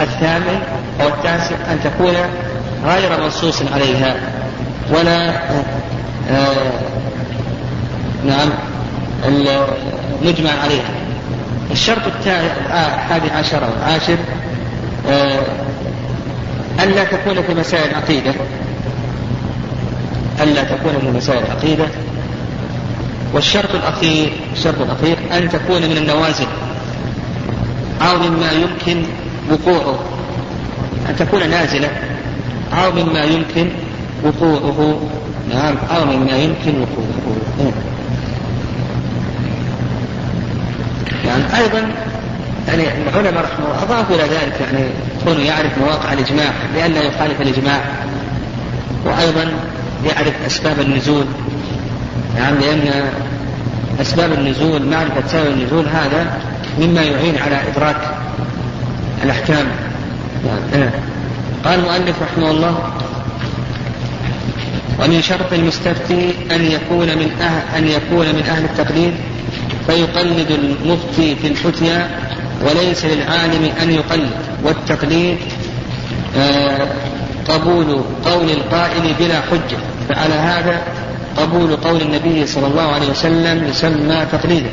الثامن 0.00 0.58
أو 1.00 1.08
التاسع 1.08 1.56
أن 1.72 1.78
تكون 1.84 2.14
غير 2.84 3.20
منصوص 3.22 3.62
عليها. 3.74 4.16
ولا 4.90 5.28
آه 6.30 6.72
نعم 8.26 8.48
المجمع 10.22 10.50
عليها. 10.50 10.90
الشرط 11.70 12.02
الحادي 12.26 13.30
عشر 13.30 13.64
أو 13.64 13.70
العاشر 13.78 14.16
آه 15.08 15.42
ألا 16.82 17.04
تكون 17.04 17.42
في 17.42 17.54
مسائل 17.54 17.90
العقيدة 17.90 18.34
ألا 20.42 20.64
تكون 20.64 20.92
في 21.00 21.10
مسائل 21.16 21.44
العقيدة 21.44 21.84
والشرط 23.34 23.74
الأخير 23.74 24.32
الشرط 24.52 24.80
الأخير 24.80 25.16
أن 25.32 25.48
تكون 25.48 25.82
من 25.82 25.96
النوازل. 25.96 26.46
أو 28.02 28.16
مما 28.18 28.50
يمكن 28.52 29.02
وقوعه. 29.50 29.98
أن 31.08 31.16
تكون 31.16 31.50
نازلة. 31.50 31.90
أو 32.72 32.92
مما 32.92 33.22
يمكن 33.24 33.68
وقوعه. 34.24 35.00
نعم 35.54 35.74
أو 35.96 36.04
مما 36.04 36.36
يمكن 36.36 36.74
وقوعه. 36.80 37.72
يعني 41.26 41.42
أيضا 41.56 41.90
يعني 42.68 42.82
العلماء 43.08 43.44
رحمه 43.44 43.66
الله 43.66 43.82
أضافوا 43.82 44.16
إلى 44.16 44.24
ذلك 44.24 44.60
يعني 44.60 44.88
كونه 45.24 45.40
يعرف 45.40 45.78
مواقع 45.78 46.12
الإجماع 46.12 46.52
لئلا 46.74 47.02
يخالف 47.02 47.40
الإجماع. 47.40 47.80
وأيضا 49.04 49.52
يعرف 50.06 50.34
أسباب 50.46 50.80
النزول. 50.80 51.24
نعم 52.38 52.54
لأن 52.54 53.10
أسباب 54.00 54.32
النزول 54.32 54.86
معرفة 54.86 55.28
سبب 55.28 55.46
النزول 55.46 55.88
هذا 55.88 56.40
مما 56.78 57.02
يعين 57.02 57.38
على 57.38 57.58
إدراك 57.68 57.96
الأحكام. 59.24 59.66
يعني 60.72 60.90
قال 61.64 61.78
المؤلف 61.78 62.22
رحمه 62.22 62.50
الله 62.50 62.92
ومن 65.00 65.22
شرط 65.22 65.52
المستفتي 65.52 66.34
أن 66.50 66.64
يكون 66.64 67.06
من 67.06 67.30
أهل 67.40 67.76
أن 67.76 67.88
يكون 67.88 68.26
من 68.26 68.42
أهل 68.42 68.64
التقليد 68.64 69.14
فيقلد 69.86 70.50
المفتي 70.50 71.36
في 71.36 71.46
الفتيا 71.46 72.08
وليس 72.62 73.04
للعالم 73.04 73.70
أن 73.82 73.90
يقلد. 73.90 74.30
والتقليد 74.64 75.36
آه 76.36 76.88
قبول 77.48 78.00
قول 78.24 78.50
القائل 78.50 79.14
بلا 79.18 79.40
حجة. 79.40 79.78
فعلى 80.08 80.34
هذا 80.34 80.82
قبول 81.36 81.76
قول 81.76 82.02
النبي 82.02 82.46
صلى 82.46 82.66
الله 82.66 82.82
عليه 82.82 83.10
وسلم 83.10 83.64
يسمى 83.68 84.26
تقليدا. 84.32 84.70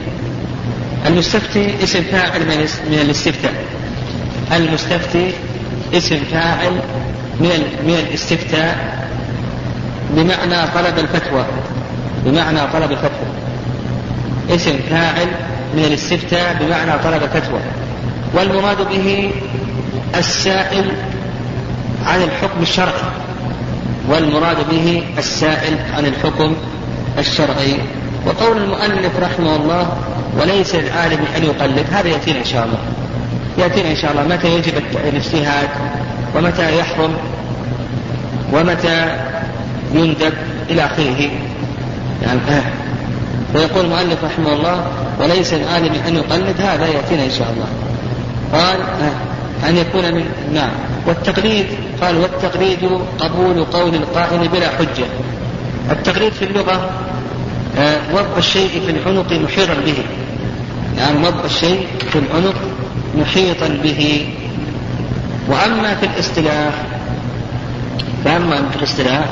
المستفتي 1.08 1.84
اسم 1.84 2.04
فاعل 2.04 2.42
من 2.90 3.00
الاستفتاء. 3.02 3.54
المستفتي 4.52 5.32
اسم 5.94 6.20
فاعل 6.32 6.72
من 7.40 7.64
من 7.84 8.06
الاستفتاء. 8.08 9.02
بمعنى 10.12 10.68
طلب 10.76 11.00
الفتوى. 11.00 11.46
بمعنى 12.26 12.60
طلب 12.74 12.92
الفتوى. 12.92 13.32
اسم 14.50 14.80
فاعل 14.90 15.28
من 15.76 15.86
الاستفتاء 15.86 16.58
بمعنى 16.60 16.92
طلب 17.04 17.24
الفتوى. 17.24 17.60
والمراد 18.34 18.78
به 18.90 19.32
السائل 20.18 20.92
عن 22.06 22.24
الحكم 22.24 22.62
الشرعي. 22.62 23.12
والمراد 24.10 24.58
به 24.72 25.04
السائل 25.18 25.78
عن 25.98 26.06
الحكم 26.06 26.56
الشرعي. 27.18 27.78
وقول 28.26 28.58
المؤلف 28.58 29.12
رحمه 29.22 29.56
الله 29.56 29.98
وليس 30.40 30.76
العالم 30.76 31.20
أن 31.38 31.44
يقلد 31.44 31.86
هذا 31.92 32.08
يأتينا 32.08 32.40
إن 32.40 32.46
شاء 32.46 32.66
الله. 32.66 32.80
يأتينا 33.58 33.92
إن 33.92 33.96
شاء 33.96 34.12
الله. 34.12 34.24
متى 34.36 34.56
يجب 34.56 34.74
الاجتهاد؟ 35.10 35.70
ومتى 36.36 36.80
يحرم؟ 36.80 37.14
ومتى 38.54 39.16
يندب 39.94 40.34
إلى 40.70 40.86
آخره. 40.86 41.30
يعني. 42.22 42.40
فيقول 43.54 43.86
المؤلف 43.86 44.24
رحمه 44.24 44.54
الله 44.54 44.86
وليس 45.20 45.54
العالم 45.54 45.94
أن 46.08 46.16
يقلد 46.16 46.62
هذا 46.62 46.88
يأتينا 46.88 47.24
إن 47.24 47.32
شاء 47.32 47.54
الله. 47.54 47.68
قال. 48.54 48.80
أن 49.70 49.78
يكون 49.78 50.14
من 50.14 50.26
نعم. 50.54 50.70
والتقليد 51.08 51.66
قال 52.02 52.18
والتقليد 52.18 52.90
قبول 53.20 53.64
قول 53.64 53.96
القائل 53.96 54.48
بلا 54.48 54.70
حجة. 54.70 55.06
التقليد 55.92 56.34
في 56.34 56.46
اللغة 56.46 56.90
آه 57.78 57.98
وضع 58.14 58.38
الشيء 58.38 58.82
في 58.86 58.92
العنق 58.92 59.34
محيطا 59.34 59.74
به. 59.74 59.98
يعني 60.98 61.28
وضع 61.28 61.46
الشيء 61.46 61.88
في 62.12 62.20
العنق 62.20 62.56
محيطا 63.18 63.68
به. 63.68 64.28
وأما 65.48 65.96
في 65.96 66.06
الاصطلاح 66.06 66.74
فأما 68.26 68.56
في 68.56 68.78
الاصطلاح 68.78 69.26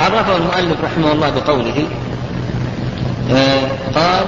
فعرفه 0.00 0.36
المؤلف 0.36 0.84
رحمه 0.84 1.12
الله 1.12 1.30
بقوله 1.30 1.86
آه 3.32 3.68
قال 3.94 4.24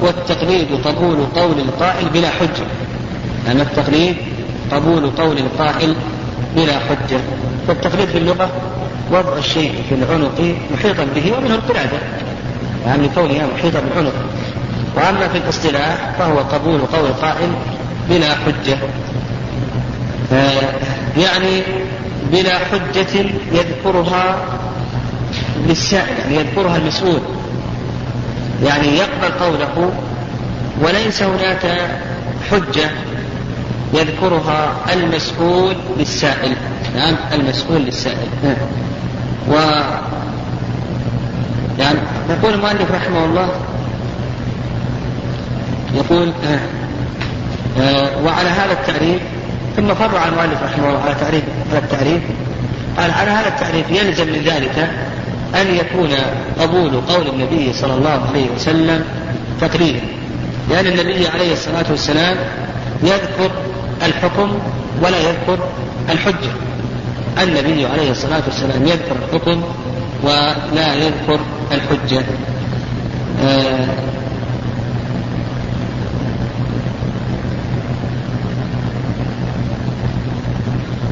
والتقليد 0.00 0.68
قبول 0.84 1.26
قول 1.36 1.58
القائل 1.58 2.08
بلا 2.08 2.30
حجة. 2.30 2.66
يعني 3.46 3.62
التقليد 3.62 4.16
قبول 4.72 5.10
قول 5.10 5.38
القائل 5.38 5.96
بلا 6.56 6.72
حجة. 6.78 7.20
فالتقليد 7.68 8.08
في 8.08 8.18
اللغة 8.18 8.50
وضع 9.12 9.38
الشيء 9.38 9.74
في 9.88 9.94
العنق 9.94 10.54
محيطا 10.74 11.06
به 11.14 11.32
ومنه 11.38 11.54
القلادة 11.54 11.98
يعني 12.86 13.08
كونها 13.08 13.46
محيطة 13.56 13.80
بالعنق. 13.80 14.14
وأما 14.96 15.28
في 15.28 15.38
الاصطلاح 15.38 16.14
فهو 16.18 16.38
قبول 16.38 16.80
قول 16.80 17.06
القائل 17.06 17.52
بلا 18.08 18.34
حجة. 18.34 18.78
يعني 21.16 21.62
بلا 22.32 22.58
حجة 22.58 23.26
يذكرها 23.52 24.36
للسائل 25.68 26.18
يعني 26.18 26.36
يذكرها 26.36 26.76
المسؤول. 26.76 27.20
يعني 28.64 28.88
يقبل 28.88 29.32
قوله 29.40 29.90
وليس 30.80 31.22
هناك 31.22 31.90
حجة 32.50 32.90
يذكرها 33.94 34.72
المسؤول 34.92 35.76
للسائل. 35.98 36.56
نعم 36.96 37.16
المسؤول 37.32 37.80
للسائل. 37.80 38.28
و 39.48 39.54
يعني 41.78 41.98
يقول 42.30 42.54
المؤلف 42.54 42.90
رحمه 42.90 43.24
الله 43.24 43.48
يقول 45.94 46.32
آه 47.80 48.24
وعلى 48.24 48.48
هذا 48.48 48.72
التعريف 48.72 49.22
ثم 49.76 49.94
فرع 49.94 50.28
المؤلف 50.28 50.62
رحمه 50.62 50.88
الله 50.88 51.00
على 51.00 51.14
تعريف 51.14 51.44
على 51.70 51.78
التعريف 51.78 52.22
قال 52.98 53.10
على 53.10 53.30
هذا 53.30 53.48
التعريف 53.48 53.90
يلزم 53.90 54.26
من 54.26 54.42
ذلك 54.44 54.90
أن 55.60 55.74
يكون 55.74 56.10
قبول 56.60 57.00
قول 57.08 57.28
النبي 57.28 57.72
صلى 57.72 57.94
الله 57.94 58.28
عليه 58.28 58.46
وسلم 58.56 59.04
تقريرا 59.60 60.00
لأن 60.70 60.86
النبي 60.86 61.28
عليه 61.28 61.52
الصلاة 61.52 61.84
والسلام 61.90 62.36
يذكر 63.02 63.50
الحكم 64.02 64.58
ولا 65.02 65.18
يذكر 65.18 65.58
الحجة. 66.10 66.50
النبي 67.42 67.86
عليه 67.86 68.10
الصلاة 68.10 68.42
والسلام 68.46 68.82
يذكر 68.86 69.16
الحكم 69.28 69.62
ولا 70.22 70.94
يذكر 70.94 71.40
الحجة. 71.72 72.24
آه. 73.44 73.88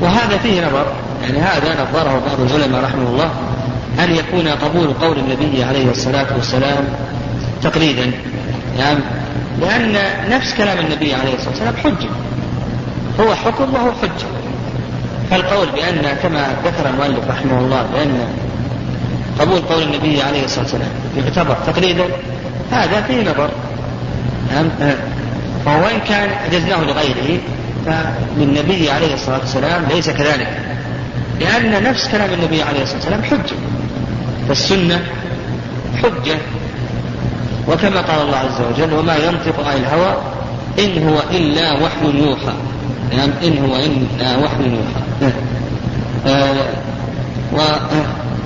وهذا 0.00 0.38
فيه 0.38 0.66
نظر 0.66 0.86
يعني 1.22 1.38
هذا 1.38 1.82
نظره 1.82 2.22
بعض 2.26 2.50
العلماء 2.50 2.84
رحمه 2.84 3.08
الله. 3.08 3.30
أن 3.98 4.14
يكون 4.14 4.48
قبول 4.48 4.92
قول 4.92 5.18
النبي 5.18 5.64
عليه 5.64 5.90
الصلاة 5.90 6.26
والسلام 6.36 6.84
تقليدا. 7.62 8.10
يعني 8.78 8.98
لأن 9.60 9.96
نفس 10.30 10.54
كلام 10.54 10.78
النبي 10.78 11.14
عليه 11.14 11.34
الصلاة 11.34 11.50
والسلام 11.50 11.76
حجة. 11.76 12.08
هو 13.20 13.34
حكم 13.34 13.74
وهو 13.74 13.92
حجة. 13.92 14.26
فالقول 15.30 15.68
بأن 15.70 16.16
كما 16.22 16.46
ذكر 16.64 16.88
المؤلف 16.90 17.28
رحمه 17.28 17.58
الله 17.58 17.86
بأن 17.94 18.28
قبول 19.40 19.60
قول 19.60 19.82
النبي 19.82 20.22
عليه 20.22 20.44
الصلاة 20.44 20.62
والسلام 20.62 20.90
يعتبر 21.16 21.56
تقليدا 21.66 22.04
هذا 22.70 23.02
فيه 23.02 23.22
نظر. 23.22 23.50
نعم. 24.54 24.68
فهو 25.64 25.84
وإن 25.84 26.00
كان 26.08 26.30
أجزناه 26.46 26.84
لغيره 26.84 27.40
فللنبي 27.86 28.90
عليه 28.90 29.14
الصلاة 29.14 29.38
والسلام 29.38 29.84
ليس 29.90 30.10
كذلك. 30.10 30.48
لأن 31.40 31.82
نفس 31.82 32.08
كلام 32.08 32.30
النبي 32.32 32.62
عليه 32.62 32.82
الصلاة 32.82 32.98
والسلام 32.98 33.22
حجة. 33.22 33.56
فالسنة 34.48 35.06
حجة 36.02 36.38
وكما 37.68 38.00
قال 38.00 38.20
الله 38.20 38.36
عز 38.36 38.60
وجل 38.60 38.94
وما 38.94 39.16
ينطق 39.16 39.68
عن 39.68 39.76
الهوى 39.76 40.16
إن 40.78 41.08
هو 41.08 41.22
إلا 41.30 41.72
وحي 41.72 42.18
يوحى. 42.18 42.52
نعم 43.16 43.30
إن 43.42 43.64
هو 43.64 43.76
إلا 43.76 44.36
وحي 44.36 44.64
يوحى. 44.64 45.32
آه 46.26 46.66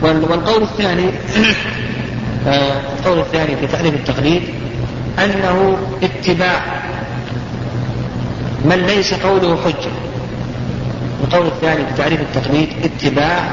والقول 0.03 0.63
الثاني 0.63 1.11
آه 2.47 2.81
القول 2.99 3.19
الثاني 3.19 3.57
في 3.57 3.67
تعريف 3.67 3.95
التقليد 3.95 4.43
أنه 5.19 5.77
اتباع 6.03 6.63
من 8.65 8.87
ليس 8.87 9.15
قوله 9.15 9.57
حجة. 9.65 9.93
القول 11.25 11.47
الثاني 11.47 11.87
في 11.87 11.93
تعريف 11.97 12.21
التقليد 12.21 12.69
اتباع 12.85 13.49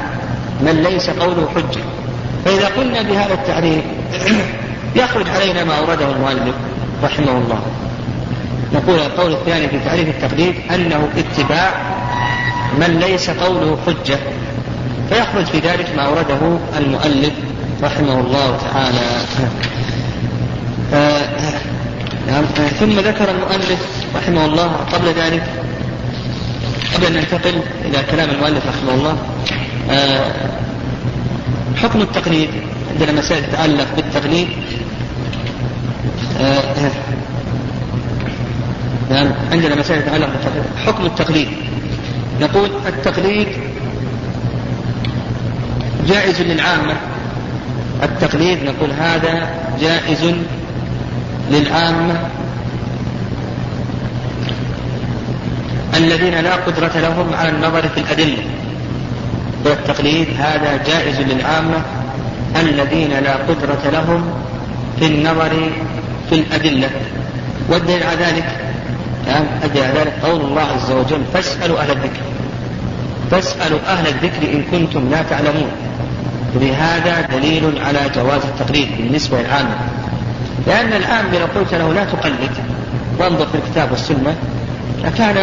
من 0.60 0.82
ليس 0.82 1.10
قوله 1.10 1.48
حجة. 1.54 1.82
فإذا 2.46 2.66
قلنا 2.66 3.02
بهذا 3.02 3.34
التعريف 3.34 3.84
يخرج 5.02 5.28
علينا 5.28 5.64
ما 5.64 5.78
أورده 5.78 6.10
المؤلف 6.10 6.54
رحمه 7.02 7.38
الله. 7.38 7.60
نقول 8.74 8.98
القول 8.98 9.32
الثاني 9.32 9.68
في 9.68 9.78
تعريف 9.84 10.08
التقليد 10.08 10.54
أنه 10.74 11.08
اتباع 11.16 11.74
من 12.80 13.00
ليس 13.00 13.30
قوله 13.30 13.78
حجة. 13.86 14.18
فيخرج 15.08 15.44
في 15.44 15.58
ذلك 15.58 15.86
ما 15.96 16.02
أورده 16.02 16.58
المؤلف 16.78 17.32
رحمه 17.82 18.20
الله 18.20 18.58
تعالى. 18.72 19.06
آه 20.94 21.20
نعم 22.26 22.44
ثم 22.80 23.00
ذكر 23.00 23.30
المؤلف 23.30 23.86
رحمه 24.16 24.44
الله 24.44 24.76
قبل 24.92 25.08
ذلك. 25.08 25.42
قبل 26.94 27.06
أن 27.06 27.12
ننتقل 27.12 27.60
إلى 27.84 28.02
كلام 28.10 28.30
المؤلف 28.30 28.62
رحمه 28.66 28.94
الله 28.94 29.16
آه 29.90 30.65
حكم 31.86 32.00
التقليد 32.02 32.48
عندنا 32.92 33.12
مسائل 33.12 33.46
تتعلق 33.46 33.86
بالتقليد؟ 33.96 34.48
آه 36.40 36.90
نعم 39.10 39.32
عندنا 39.52 39.74
مسائل 39.74 40.02
تتعلق 40.02 40.26
بالتقليد. 40.26 40.64
حكم 40.86 41.06
التقليد. 41.06 41.48
نقول 42.40 42.70
التقليد 42.86 43.48
جائز 46.08 46.40
للعامة. 46.42 46.94
التقليد 48.02 48.58
نقول 48.64 48.90
هذا 48.90 49.50
جائز 49.80 50.34
للعامة. 51.50 52.28
الذين 55.96 56.34
لا 56.34 56.54
قدرة 56.54 56.92
لهم 56.96 57.34
على 57.34 57.48
النظر 57.48 57.88
في 57.88 58.00
الأدلة. 58.00 58.42
والتقليد 59.66 60.28
هذا 60.38 60.80
جائز 60.86 61.20
للعامة. 61.20 61.82
الذين 62.60 63.10
لا 63.10 63.34
قدرة 63.36 63.90
لهم 63.92 64.24
في 64.98 65.06
النظر 65.06 65.70
في 66.30 66.34
الأدلة. 66.34 66.90
والدليل 67.68 68.02
على 68.02 68.16
ذلك 68.16 68.44
الدليل 69.64 69.84
على 69.84 69.98
ذلك 69.98 70.12
قول 70.22 70.40
الله 70.40 70.62
عز 70.62 70.90
وجل 70.90 71.22
فاسألوا 71.34 71.78
أهل 71.78 71.90
الذكر 71.90 72.20
فاسألوا 73.30 73.78
أهل 73.86 74.06
الذكر 74.06 74.42
إن 74.52 74.62
كنتم 74.62 75.10
لا 75.10 75.22
تعلمون. 75.22 75.70
بهذا 76.54 77.20
دليل 77.20 77.82
على 77.86 77.98
جواز 78.14 78.40
التقليد 78.42 78.88
بالنسبة 78.98 79.40
للعامة. 79.40 79.76
لأن 80.66 80.92
العام 80.92 81.24
لو 81.32 81.60
قلت 81.60 81.74
له 81.74 81.92
لا 81.92 82.04
تقلد 82.04 82.50
وانظر 83.18 83.46
في 83.46 83.54
الكتاب 83.54 83.90
والسنة 83.90 84.34
لكان 85.04 85.36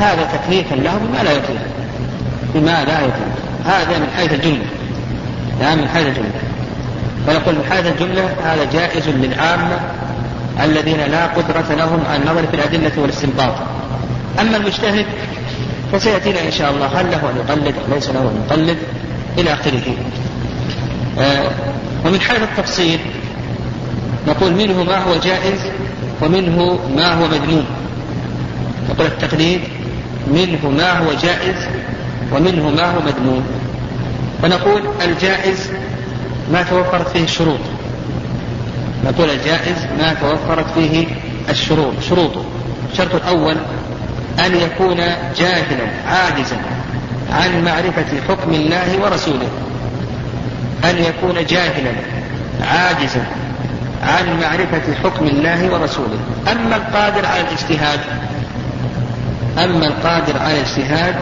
هذا 0.00 0.28
تكليفا 0.32 0.74
له 0.74 0.98
بما 0.98 1.22
لا 1.22 1.32
يطيق 1.32 1.60
بما 2.54 2.84
لا 2.84 3.00
يطيق 3.00 3.34
هذا 3.64 3.98
من 3.98 4.06
حيث 4.16 4.32
الجملة. 4.32 4.66
لا 5.60 5.74
من 5.74 5.88
حيث 5.88 6.06
الجملة. 6.06 6.40
فنقول 7.26 7.54
من 7.54 7.64
حيث 7.70 7.86
الجملة 7.86 8.28
هذا 8.44 8.64
جائز 8.72 9.08
للعامة 9.08 9.78
الذين 10.62 11.00
لا 11.00 11.26
قدرة 11.26 11.74
لهم 11.74 12.00
على 12.10 12.22
النظر 12.22 12.46
في 12.46 12.54
الأدلة 12.54 12.92
والاستنباط. 12.96 13.54
أما 14.40 14.56
المجتهد 14.56 15.06
فسيأتينا 15.92 16.40
إن 16.46 16.50
شاء 16.50 16.70
الله. 16.70 16.86
هل 16.86 17.10
له 17.10 17.30
أن 17.30 17.36
يقلد 17.36 17.74
أو 17.88 17.94
ليس 17.94 18.10
له 18.10 18.20
أن 18.20 18.44
يقلد؟ 18.46 18.78
إلى 19.38 19.52
آخره. 19.52 19.96
آه 21.18 21.50
ومن 22.04 22.20
حيث 22.20 22.42
التفصيل 22.42 22.98
نقول 24.28 24.52
منه 24.52 24.82
ما 24.82 24.98
هو 24.98 25.16
جائز 25.16 25.60
ومنه 26.22 26.78
ما 26.96 27.14
هو 27.14 27.26
مذموم. 27.26 27.64
نقول 28.90 29.06
التقليد 29.06 29.60
منه 30.32 30.70
ما 30.78 30.98
هو 30.98 31.12
جائز 31.22 31.68
ومنه 32.32 32.70
ما 32.70 32.90
هو 32.90 33.00
مذموم. 33.00 33.44
ونقول 34.44 34.82
الجائز 35.04 35.70
ما 36.52 36.62
توفرت 36.62 37.08
فيه 37.08 37.24
الشروط 37.24 37.60
نقول 39.04 39.30
الجائز 39.30 39.76
ما 39.98 40.14
توفرت 40.14 40.66
فيه 40.74 41.06
الشروط 41.50 41.94
شروطه. 42.08 42.44
الشرط 42.92 43.14
الأول 43.14 43.56
أن 44.46 44.56
يكون 44.56 44.96
جاهلا 45.38 45.86
عاجزا 46.08 46.56
عن 47.32 47.64
معرفة 47.64 48.20
حكم 48.28 48.54
الله 48.54 48.98
ورسوله. 49.02 49.48
أن 50.84 50.98
يكون 50.98 51.46
جاهلا 51.46 51.92
عاجزا 52.62 53.26
عن 54.02 54.40
معرفة 54.40 54.94
حكم 55.04 55.26
الله 55.26 55.72
ورسوله. 55.72 56.18
أما 56.52 56.76
القادر 56.76 57.26
على 57.26 57.40
الاجتهاد 57.40 58.00
أما 59.64 59.86
القادر 59.86 60.38
على 60.38 60.54
الاجتهاد 60.54 61.14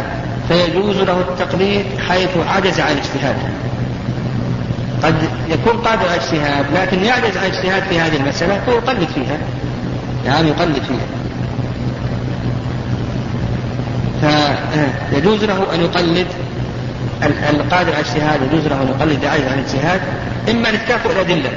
فيجوز 0.48 0.96
له 0.96 1.20
التقليد 1.20 1.86
حيث 2.08 2.30
عجز 2.48 2.80
عن 2.80 2.92
الاجتهاد. 2.92 3.36
قد 5.02 5.14
يكون 5.48 5.76
قادر 5.76 6.08
على 6.08 6.16
الاجتهاد 6.16 6.66
لكن 6.74 7.04
يعجز 7.04 7.36
عن 7.36 7.46
الاجتهاد 7.46 7.82
في 7.82 8.00
هذه 8.00 8.16
المسألة 8.16 8.60
فيقلد 8.64 9.08
فيها. 9.14 9.38
نعم 10.26 10.46
يقلد 10.46 10.82
فيها. 10.82 11.06
فيجوز 15.10 15.44
له 15.44 15.74
أن 15.74 15.80
يقلد 15.80 16.26
القادر 17.50 17.92
على 17.92 18.00
الاجتهاد 18.00 18.40
يجوز 18.42 18.66
له 18.66 18.82
أن 18.82 18.88
يقلد 18.88 19.24
عجز 19.24 19.44
عن 19.44 19.58
الاجتهاد 19.58 20.00
إما 20.50 20.68
لتكافؤ 20.68 21.12
الأدلة. 21.12 21.50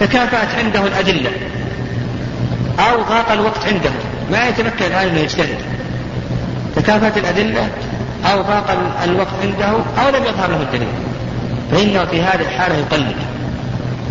تكافأت 0.00 0.48
عنده 0.58 0.86
الأدلة 0.86 1.30
أو 2.78 3.02
ضاق 3.02 3.32
الوقت 3.32 3.66
عنده 3.66 3.90
ما 4.32 4.48
يتمكن 4.48 4.84
الآن 4.84 5.08
أنه 5.08 5.20
يجتهد 5.20 5.58
تكافأت 6.86 7.16
الأدلة 7.16 7.68
أو 8.24 8.42
ضاق 8.42 8.70
الوقت 9.04 9.34
عنده 9.42 9.66
أو 9.98 10.08
لم 10.08 10.24
يظهر 10.24 10.50
له 10.50 10.62
الدليل. 10.62 10.88
فإنه 11.70 12.04
في 12.04 12.22
هذه 12.22 12.40
الحالة 12.40 12.76
يقلد. 12.76 13.16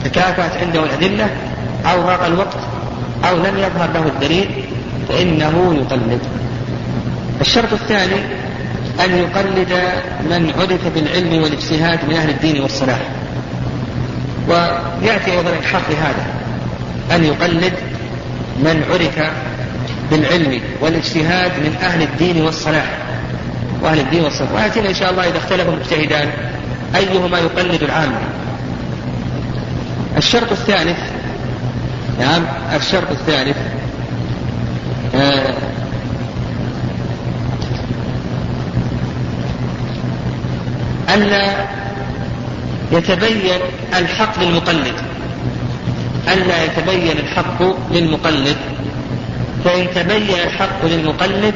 تكافأت 0.04 0.52
عنده 0.58 0.84
الأدلة 0.84 1.30
أو 1.86 2.02
ضاق 2.02 2.26
الوقت 2.26 2.58
أو 3.30 3.38
لم 3.38 3.58
يظهر 3.58 3.90
له 3.94 4.08
الدليل 4.08 4.66
فإنه 5.10 5.76
يقلد. 5.82 6.20
الشرط 7.42 7.74
الثاني 7.74 8.20
أن 9.06 9.18
يقلد 9.18 9.74
من 10.30 10.54
عرف 10.60 10.88
بالعلم 10.96 11.44
والاجتهاد 11.44 12.00
من 12.10 12.16
أهل 12.16 12.30
الدين 12.30 12.62
والصلاح. 12.62 13.00
ويأتي 14.50 15.32
أيضا 15.32 15.50
الحق 15.60 15.90
لهذا 15.90 16.26
أن 17.16 17.24
يقلد 17.24 17.74
من 18.60 18.84
عرف 18.92 19.32
بالعلم 20.12 20.62
والاجتهاد 20.82 21.52
من 21.52 21.76
أهل 21.82 22.02
الدين 22.02 22.42
والصلاح 22.42 22.86
وأهل 23.82 24.00
الدين 24.00 24.24
والصلاح 24.24 24.52
ويأتينا 24.52 24.90
إن 24.90 24.94
شاء 24.94 25.12
الله 25.12 25.28
إذا 25.28 25.38
اختلف 25.38 25.70
المجتهدان 25.70 26.30
أيهما 26.96 27.40
يقلد 27.40 27.84
العامة 27.84 28.20
الشرط 30.18 30.52
الثالث 30.52 31.00
نعم 32.20 32.44
الشرط 32.76 33.12
الثالث 33.12 33.58
آه 35.16 35.54
ألا 41.14 41.68
يتبين 42.92 43.60
الحق 43.98 44.40
للمقلد. 44.44 44.94
ألا 46.34 46.64
يتبين 46.64 47.18
الحق 47.18 47.64
للمقلد. 47.92 48.58
فإن 49.66 49.88
تبين 49.96 50.40
الحق 50.44 50.86
للمقلد 50.86 51.54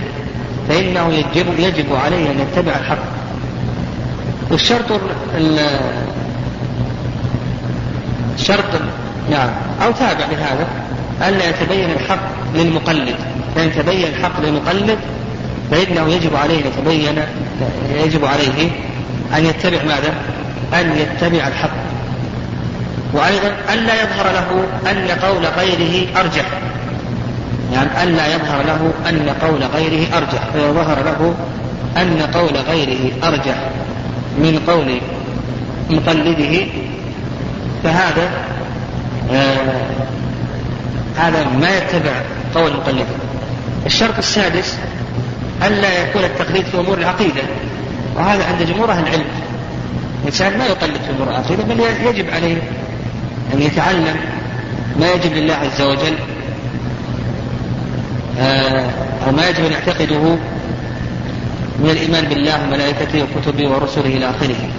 فإنه 0.69 1.13
يجب, 1.13 1.59
يجب 1.59 1.95
عليه 1.95 2.31
أن 2.31 2.39
يتبع 2.39 2.71
الحق. 2.71 3.03
والشرط 4.51 5.01
الشرط 8.35 8.81
نعم. 9.31 9.49
أو 9.83 9.91
تابع 9.91 10.25
لهذا. 10.25 10.67
ألا 11.27 11.49
يتبين 11.49 11.91
الحق 11.91 12.19
للمقلد. 12.55 13.15
فإن 13.55 13.71
تبين 13.71 14.07
الحق 14.07 14.41
للمقلد 14.41 14.97
فإنه 15.71 16.13
يجب 16.13 16.35
عليه 16.35 16.59
أن 16.59 16.67
يتبين 16.67 17.23
يجب 18.05 18.25
عليه 18.25 18.71
أن 19.37 19.45
يتبع 19.45 19.83
ماذا؟ 19.83 20.13
أن 20.73 20.97
يتبع 20.97 21.47
الحق. 21.47 21.75
وأيضا 23.13 23.55
ألا 23.73 24.03
يظهر 24.03 24.25
له 24.31 24.67
أن 24.91 25.07
قول 25.07 25.45
غيره 25.45 26.19
أرجح. 26.19 26.45
يعني 27.73 28.03
ألا 28.03 28.35
يظهر 28.35 28.63
له 28.65 28.93
أن 29.09 29.29
قول 29.41 29.63
غيره 29.63 30.17
أرجح 30.17 30.43
فإذا 30.53 30.71
ظهر 30.71 31.03
له 31.03 31.35
أن 31.97 32.21
قول 32.33 32.57
غيره 32.57 33.11
أرجح 33.27 33.55
من 34.37 34.59
قول 34.67 35.01
مقلده 35.89 36.65
فهذا 37.83 38.29
آه 39.31 39.89
هذا 41.17 41.47
ما 41.61 41.77
يتبع 41.77 42.21
قول 42.55 42.73
مقلده 42.73 43.05
الشرط 43.85 44.17
السادس 44.17 44.77
ألا 45.67 46.03
يكون 46.03 46.23
التقليد 46.23 46.65
في 46.65 46.79
أمور 46.79 46.97
العقيدة 46.97 47.41
وهذا 48.15 48.45
عند 48.45 48.63
جمهور 48.63 48.91
أهل 48.91 49.03
العلم. 49.03 49.25
الإنسان 50.21 50.57
ما 50.57 50.65
يقلد 50.65 51.01
في 51.05 51.11
أمور 51.11 51.29
العقيدة 51.29 51.63
بل 51.63 51.79
يجب 52.05 52.29
عليه 52.29 52.57
أن 53.53 53.61
يتعلم 53.61 54.15
ما 54.99 55.11
يجب 55.11 55.33
لله 55.33 55.53
عز 55.53 55.81
وجل 55.81 56.13
أو 58.39 59.31
ما 59.31 59.49
يجب 59.49 59.65
أن 59.65 59.71
يعتقده 59.71 60.37
من 61.79 61.89
الإيمان 61.89 62.25
بالله 62.25 62.63
وملائكته 62.63 63.23
وكتبه 63.23 63.69
ورسله 63.69 64.05
إلى 64.05 64.29
آخره 64.29 64.69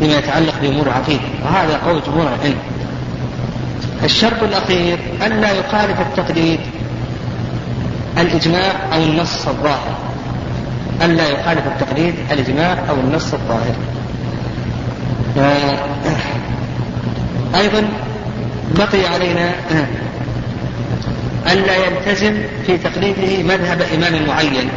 فيما 0.00 0.18
يتعلق 0.18 0.54
بأمور 0.62 0.86
العقيدة 0.86 1.22
وهذا 1.44 1.76
قول 1.76 2.02
جمهور 2.06 2.28
العلم. 2.34 2.58
الشرط 4.04 4.42
الأخير 4.42 4.98
أن 5.26 5.40
لا 5.40 5.52
يخالف 5.52 6.00
التقليد 6.00 6.60
الإجماع 8.18 8.72
أو 8.92 9.02
النص 9.02 9.48
الظاهر. 9.48 9.96
أن 11.02 11.16
لا 11.16 11.28
يخالف 11.28 11.62
التقليد 11.66 12.14
الإجماع 12.30 12.78
أو 12.90 12.94
النص 12.94 13.34
الظاهر. 13.34 13.74
آه، 15.38 15.78
أيضا 17.54 17.88
بقي 18.74 19.06
علينا 19.06 19.52
ألا 21.52 21.76
يلتزم 21.76 22.34
في 22.66 22.78
تقليده 22.78 23.42
مذهب 23.42 23.82
إمام 23.94 24.26
معين 24.26 24.68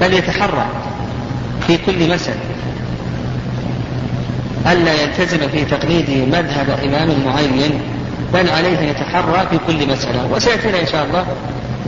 بل 0.00 0.12
يتحرى 0.14 0.66
في 1.66 1.78
كل 1.86 2.14
مسألة. 2.14 2.40
ألا 4.72 5.02
يلتزم 5.02 5.48
في 5.48 5.64
تقليده 5.64 6.26
مذهب 6.26 6.78
إمام 6.84 7.08
معين 7.26 7.80
بل 8.34 8.50
عليه 8.50 8.78
أن 8.78 8.84
يتحرى 8.84 9.46
في 9.50 9.58
كل 9.66 9.92
مسألة. 9.92 10.28
وسيأتينا 10.32 10.80
إن 10.80 10.86
شاء 10.86 11.04
الله 11.04 11.26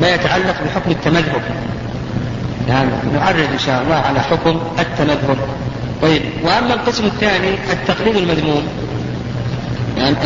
ما 0.00 0.14
يتعلق 0.14 0.56
بحكم 0.64 0.90
التمذهب. 0.90 1.42
يعني 2.68 2.90
نعرج 3.14 3.44
إن 3.52 3.58
شاء 3.66 3.82
الله 3.82 3.94
على 3.94 4.20
حكم 4.20 4.60
التمذهب. 4.78 5.36
طيب 6.02 6.22
وأما 6.44 6.74
القسم 6.74 7.04
الثاني 7.04 7.54
التقليد 7.72 8.16
المذموم. 8.16 8.62
يعني 9.98 10.16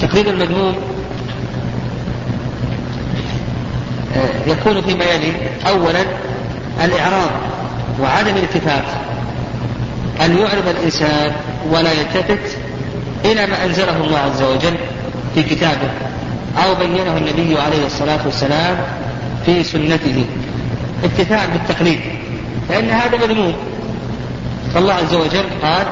فالتقليد 0.00 0.28
المذموم 0.28 0.74
آه، 4.16 4.50
يكون 4.50 4.82
فيما 4.82 5.04
يلي 5.04 5.32
أولا 5.68 6.04
الإعراض 6.84 7.30
وعدم 8.00 8.36
الالتفات 8.36 8.84
أن 10.24 10.38
يعرض 10.38 10.68
الإنسان 10.68 11.32
ولا 11.70 11.92
يلتفت 11.92 12.58
إلى 13.24 13.46
ما 13.46 13.64
أنزله 13.64 13.96
الله 13.96 14.18
عز 14.18 14.42
وجل 14.42 14.74
في 15.34 15.42
كتابه 15.42 15.90
أو 16.64 16.74
بينه 16.74 17.16
النبي 17.16 17.58
عليه 17.60 17.86
الصلاة 17.86 18.20
والسلام 18.24 18.76
في 19.46 19.64
سنته. 19.64 20.24
اكتفاء 21.04 21.48
بالتقليد 21.52 22.00
فإن 22.68 22.90
هذا 22.90 23.18
مذموم. 23.26 23.54
فالله 24.74 24.94
عز 24.94 25.14
وجل 25.14 25.44
قال 25.62 25.86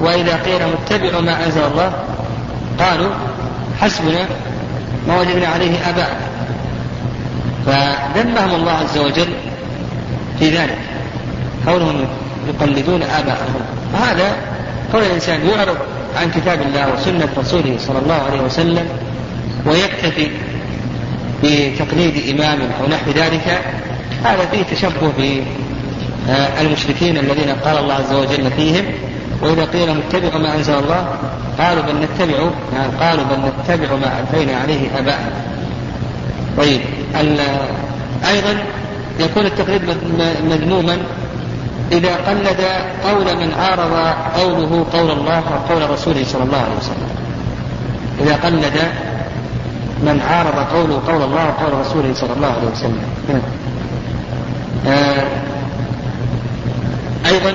وإذا 0.00 0.36
قيل 0.36 0.60
متبعوا 0.66 1.20
ما 1.20 1.46
أنزل 1.46 1.62
الله 1.64 1.92
قالوا 2.78 3.10
حسبنا 3.80 4.26
ما 5.08 5.20
وجدنا 5.20 5.46
عليه 5.46 5.88
آباءنا 5.90 6.30
فذمهم 7.66 8.54
الله 8.54 8.72
عز 8.72 8.98
وجل 8.98 9.28
في 10.38 10.50
ذلك. 10.50 10.78
كونهم 11.64 12.04
يقلدون 12.48 13.02
آباءهم. 13.02 13.60
وهذا 13.94 14.36
كون 14.92 15.02
الإنسان 15.02 15.46
يعرض 15.46 15.76
عن 16.16 16.30
كتاب 16.30 16.62
الله 16.62 16.94
وسنة 16.94 17.28
رسوله 17.38 17.76
صلى 17.78 17.98
الله 17.98 18.14
عليه 18.14 18.40
وسلم 18.40 18.88
ويكتفي 19.66 20.28
بتقليد 21.42 22.40
إمام 22.40 22.58
أو 22.80 22.88
نحو 22.88 23.10
ذلك. 23.10 23.60
هذا 24.24 24.46
فيه 24.50 24.62
تشبه 24.62 25.12
بالمشركين 26.58 27.18
الذين 27.18 27.50
قال 27.64 27.78
الله 27.78 27.94
عز 27.94 28.12
وجل 28.12 28.50
فيهم. 28.50 28.84
وإذا 29.42 29.64
قيل 29.64 29.90
اتبعوا 29.90 30.42
ما 30.42 30.54
أنزل 30.54 30.74
الله 30.74 31.06
قالوا 31.58 31.82
بل 31.82 31.94
نتبع 31.94 32.36
يعني 32.74 32.92
قالوا 33.00 33.24
بل 33.24 33.36
نتبع 33.36 33.96
ما 33.96 34.20
ألفينا 34.20 34.56
عليه 34.56 34.98
آباءنا. 34.98 35.32
طيب 36.58 36.80
أيضا 38.28 38.56
يكون 39.20 39.46
التقليد 39.46 39.82
مذموما 40.50 40.98
إذا 41.92 42.16
قلد 42.16 42.60
قول 43.04 43.36
من 43.36 43.54
عارض 43.54 44.14
قوله 44.40 44.86
قول 44.92 45.10
الله 45.10 45.42
وقول 45.50 45.90
رسوله 45.90 46.24
صلى 46.24 46.42
الله 46.42 46.58
عليه 46.58 46.76
وسلم. 46.78 47.08
إذا 48.20 48.36
قلد 48.36 48.78
من 50.02 50.20
عارض 50.30 50.66
قوله 50.74 51.02
قول 51.06 51.22
الله 51.22 51.46
وقول 51.46 51.80
رسوله 51.80 52.14
صلى 52.14 52.32
الله 52.36 52.46
عليه 52.46 52.70
وسلم. 52.72 53.02
آه 54.86 55.26
أيضا 57.26 57.54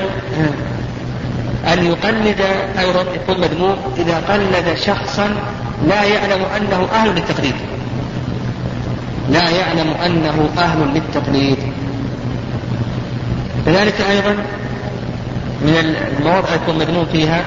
أن 1.73 1.85
يقلد 1.85 2.41
أيضا 2.79 3.01
يكون 3.01 3.41
مذموم 3.41 3.75
إذا 3.97 4.17
قلد 4.29 4.77
شخصا 4.77 5.35
لا 5.87 6.03
يعلم 6.03 6.45
أنه 6.57 6.87
أهل 6.93 7.09
للتقليد. 7.09 7.55
لا 9.29 9.49
يعلم 9.49 9.93
أنه 10.05 10.49
أهل 10.57 10.93
للتقليد. 10.93 11.57
كذلك 13.65 14.01
أيضا 14.09 14.33
من 15.61 15.95
المواضع 16.19 16.53
يكون 16.55 16.77
مذموم 16.77 17.05
فيها 17.05 17.41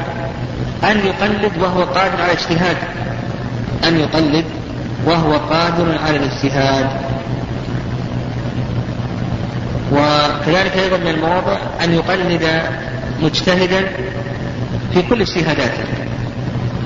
أن 0.85 0.99
يقلد 1.07 1.53
وهو 1.61 1.83
قادر 1.83 2.23
على 2.23 2.33
اجتهاد 2.33 2.77
أن 3.85 4.01
يقلد 4.01 4.45
وهو 5.07 5.33
قادر 5.33 5.99
على 6.07 6.17
الاجتهاد. 6.17 6.91
وكذلك 9.93 10.77
أيضا 10.77 10.97
من 10.97 11.09
المواضع 11.09 11.57
أن 11.85 11.93
يقلد 11.93 12.43
مجتهدا 13.23 13.89
في 14.93 15.03
كل 15.03 15.21
اجتهاداته 15.21 15.85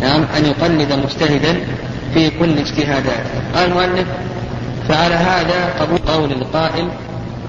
نعم 0.00 0.24
أن 0.36 0.44
يقلد 0.44 0.92
مجتهدا 0.92 1.56
في 2.14 2.30
كل 2.30 2.58
اجتهاداته 2.58 3.30
قال 3.54 3.70
المؤلف 3.70 4.08
فعلى 4.88 5.14
هذا 5.14 5.74
قبول 5.80 5.98
قول 5.98 6.32
القائل 6.32 6.88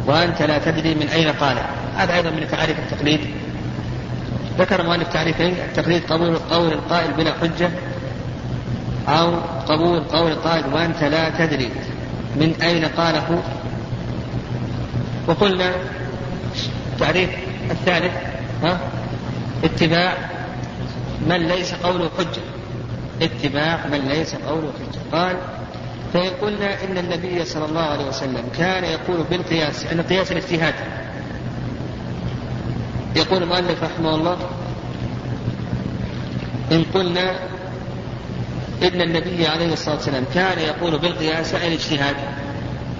وأنت 0.07 0.41
لا 0.41 0.57
تدري 0.57 0.95
من 0.95 1.07
أين 1.07 1.27
قال 1.27 1.57
هذا 1.97 2.13
أيضا 2.13 2.29
من 2.29 2.47
تعريف 2.51 2.79
التقليد. 2.79 3.19
ذكر 4.59 4.81
المؤلف 4.81 5.07
تعريفين 5.07 5.53
التقليد 5.69 6.03
قبول 6.09 6.35
قول 6.35 6.73
القائل 6.73 7.13
بلا 7.13 7.33
حجة 7.41 7.69
أو 9.07 9.35
قبول 9.67 9.99
قول 9.99 10.31
القائل 10.31 10.73
وأنت 10.73 11.03
لا 11.03 11.29
تدري 11.29 11.69
من 12.35 12.53
أين 12.61 12.85
قاله 12.85 13.43
وقلنا 15.27 15.71
تعريف 16.99 17.29
الثالث 17.71 18.11
ها؟ 18.63 18.79
اتباع 19.63 20.17
من 21.29 21.47
ليس 21.47 21.73
قوله 21.73 22.09
حجة. 22.17 22.41
اتباع 23.21 23.87
من 23.87 23.99
ليس 24.07 24.35
قوله 24.35 24.71
حجة. 24.79 25.17
قال 25.17 25.37
فإن 26.13 26.29
قلنا 26.41 26.83
إن 26.83 26.97
النبي 26.97 27.45
صلى 27.45 27.65
الله 27.65 27.81
عليه 27.81 28.05
وسلم 28.05 28.43
كان 28.57 28.83
يقول 28.83 29.23
بالقياس 29.29 29.85
أن 29.85 30.01
قياس 30.01 30.31
الاجتهاد. 30.31 30.73
يقول 33.15 33.43
المؤلف 33.43 33.83
رحمه 33.83 34.15
الله 34.15 34.37
إن 36.71 36.85
قلنا 36.93 37.31
إن 38.83 39.01
النبي 39.01 39.47
عليه 39.47 39.73
الصلاة 39.73 39.95
والسلام 39.95 40.23
كان 40.33 40.59
يقول 40.59 40.97
بالقياس 40.97 41.53
الاجتهاد 41.53 42.15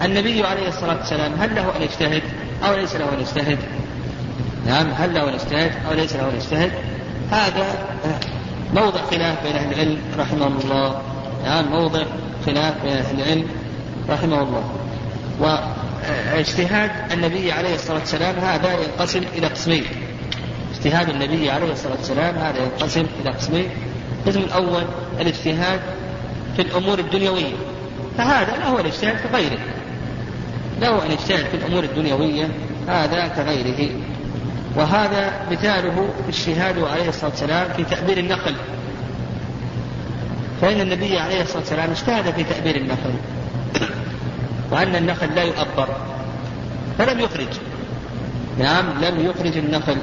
النبي 0.02 0.44
عليه 0.46 0.68
الصلاة 0.68 0.98
والسلام 0.98 1.34
هل 1.34 1.56
له 1.56 1.76
أن 1.78 1.82
يجتهد 1.82 2.22
أو 2.64 2.76
ليس 2.76 2.96
له 2.96 3.14
أن 3.14 3.20
يجتهد؟ 3.20 3.58
نعم 4.68 4.92
هل 4.98 5.14
له 5.14 5.30
أن 5.30 5.34
يجتهد 5.34 5.72
أو 5.88 5.94
ليس 5.94 6.16
له 6.16 6.30
أن 6.30 6.36
يجتهد 6.36 6.72
هذا 7.32 7.66
موضع 8.74 9.02
خلاف 9.12 9.44
بين 9.44 9.56
أهل 9.56 9.74
العلم 9.74 9.98
رحمهم 10.20 10.60
الله. 10.64 11.02
نعم 11.46 11.72
موضع 11.72 12.04
خلاف 12.46 12.74
بين 12.84 12.94
أهل 12.94 13.20
العلم 13.20 13.48
رحمه 14.10 14.42
الله. 14.42 14.64
واجتهاد 15.40 16.92
النبي 17.12 17.52
عليه 17.52 17.76
الصلاة 17.76 18.00
والسلام 18.00 18.36
هذا 18.36 18.74
ينقسم 18.74 19.24
إلى 19.38 19.48
قسمين. 19.48 19.86
اجتهاد 20.76 21.10
النبي 21.10 21.52
عليه 21.52 21.72
الصلاة 21.72 21.96
والسلام 21.98 22.36
هذا 22.36 22.64
ينقسم 22.64 23.06
إلى 23.22 23.32
قسمين. 23.32 23.70
القسم 24.26 24.40
الأول 24.40 24.84
الاجتهاد 25.20 25.80
في 26.56 26.62
الأمور 26.62 27.00
الدنيوية. 27.00 27.54
فهذا 28.18 28.58
له 28.58 28.80
الاجتهاد 28.80 29.18
في 29.18 29.28
غيره 29.34 29.60
له 30.82 31.06
أن 31.06 31.12
يجتهد 31.12 31.46
في 31.46 31.58
الأمور 31.58 31.84
الدنيوية 31.84 32.48
هذا 32.88 33.28
كغيره. 33.28 33.90
وهذا 34.76 35.32
مثاله 35.52 36.10
اجتهاد 36.28 36.80
عليه 36.80 37.10
الصلاة 37.10 37.30
والسلام 37.30 37.68
في 37.76 37.84
تأبير 37.84 38.18
النخل 38.18 38.56
فإن 40.62 40.82
النبي 40.82 41.20
عليه 41.20 41.42
الصلاة 41.42 41.60
والسلام 41.60 41.90
اجتهد 41.90 42.34
في 42.34 42.44
تأبير 42.44 42.76
النخل 42.76 43.14
وأن 44.72 44.96
النخل 44.96 45.36
لا 45.36 45.44
يؤبر 45.44 45.88
فلم 46.98 47.20
يخرج. 47.20 47.48
نعم 48.60 48.86
لم 49.02 49.26
يخرج 49.26 49.58
النخل 49.58 49.98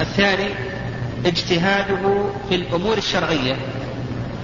والثاني 0.00 0.48
اجتهاده 1.26 2.24
في 2.48 2.54
الأمور 2.54 2.98
الشرعية. 2.98 3.56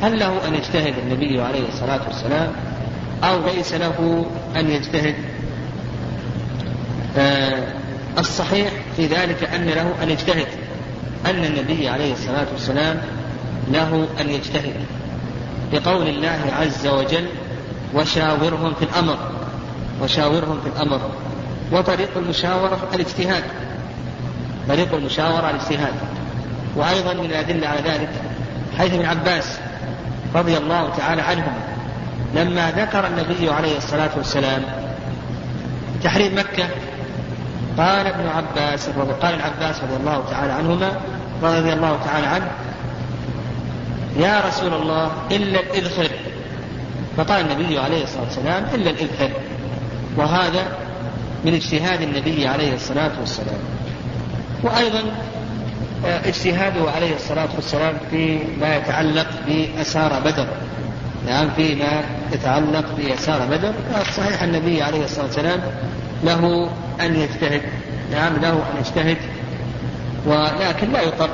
هل 0.03 0.19
له 0.19 0.49
أن 0.49 0.55
يجتهد 0.55 0.95
النبي 0.99 1.41
عليه 1.41 1.69
الصلاة 1.69 2.01
والسلام؟ 2.07 2.53
أو 3.25 3.47
ليس 3.47 3.75
له 3.75 4.27
أن 4.57 4.71
يجتهد؟ 4.71 5.15
الصحيح 8.19 8.71
في 8.97 9.07
ذلك 9.07 9.45
أن 9.45 9.65
له 9.65 9.95
أن 10.03 10.11
يجتهد 10.11 10.47
أن 11.27 11.45
النبي 11.45 11.89
عليه 11.89 12.13
الصلاة 12.13 12.47
والسلام 12.53 13.03
له 13.71 14.07
أن 14.21 14.31
يجتهد 14.31 14.75
بقول 15.73 16.09
الله 16.09 16.41
عز 16.61 16.87
وجل 16.87 17.27
وشاورهم 17.95 18.75
في 18.75 18.85
الأمر 18.85 19.19
وشاورهم 20.03 20.61
في 20.61 20.69
الأمر. 20.69 21.01
وطريق 21.73 22.11
المشاورة 22.17 22.89
الاجتهاد 22.95 23.45
طريق 24.69 24.95
المشاورة 24.95 25.51
الاجتهاد. 25.51 25.95
وأيضا 26.77 27.15
من 27.15 27.25
الأدلة 27.25 27.69
على 27.69 27.81
ذلك 27.81 28.09
حيث 28.79 28.95
ابن 28.95 29.05
عباس 29.05 29.59
رضي 30.35 30.57
الله 30.57 30.91
تعالى 30.99 31.23
عنهما 31.23 31.73
لما 32.35 32.71
ذكر 32.71 33.07
النبي 33.07 33.51
عليه 33.51 33.77
الصلاة 33.77 34.11
والسلام 34.17 34.63
تحريم 36.05 36.39
مكة 36.39 36.65
قال 37.79 38.07
ابن 38.07 38.27
عباس 38.29 38.89
قال 39.23 39.35
العباس 39.35 39.81
رضي 39.83 39.97
الله 40.01 40.25
تعالى 40.31 40.53
عنهما 40.53 40.93
رضي 41.43 41.73
الله 41.73 41.99
تعالى 42.05 42.27
عنه 42.27 42.51
يا 44.17 44.43
رسول 44.49 44.75
الله 44.75 45.11
إلا 45.31 45.61
الإذخر. 45.61 46.09
فقال 47.17 47.51
النبي 47.51 47.79
عليه 47.79 48.05
الصلاة 48.05 48.25
والسلام 48.25 48.65
إلا 48.75 48.91
الإذخر. 48.91 49.31
وهذا 50.17 50.65
من 51.45 51.55
اجتهاد 51.55 52.03
النبي 52.03 52.47
عليه 52.47 52.75
الصلاة 52.75 53.11
والسلام. 53.21 53.59
وأيضا 54.63 55.03
آه، 56.07 56.29
اجتهاده 56.29 56.91
عليه 56.91 57.15
الصلاة 57.15 57.49
والسلام 57.57 57.95
فيما 58.11 58.77
يتعلق 58.77 59.27
بأسار 59.47 60.21
بدر. 60.25 60.47
نعم 61.27 61.51
فيما 61.57 62.03
يتعلق 62.33 62.85
بأسار 62.99 63.47
بدر. 63.51 63.73
صحيح 64.17 64.43
النبي 64.43 64.83
عليه 64.83 65.05
الصلاة 65.05 65.25
والسلام 65.25 65.61
له 66.25 66.71
أن 67.07 67.17
يجتهد. 67.17 67.63
نعم 68.13 68.37
له 68.37 68.53
أن 68.53 68.79
يجتهد 68.81 69.17
ولكن 70.27 70.93
لا 70.93 71.01
يقر 71.01 71.31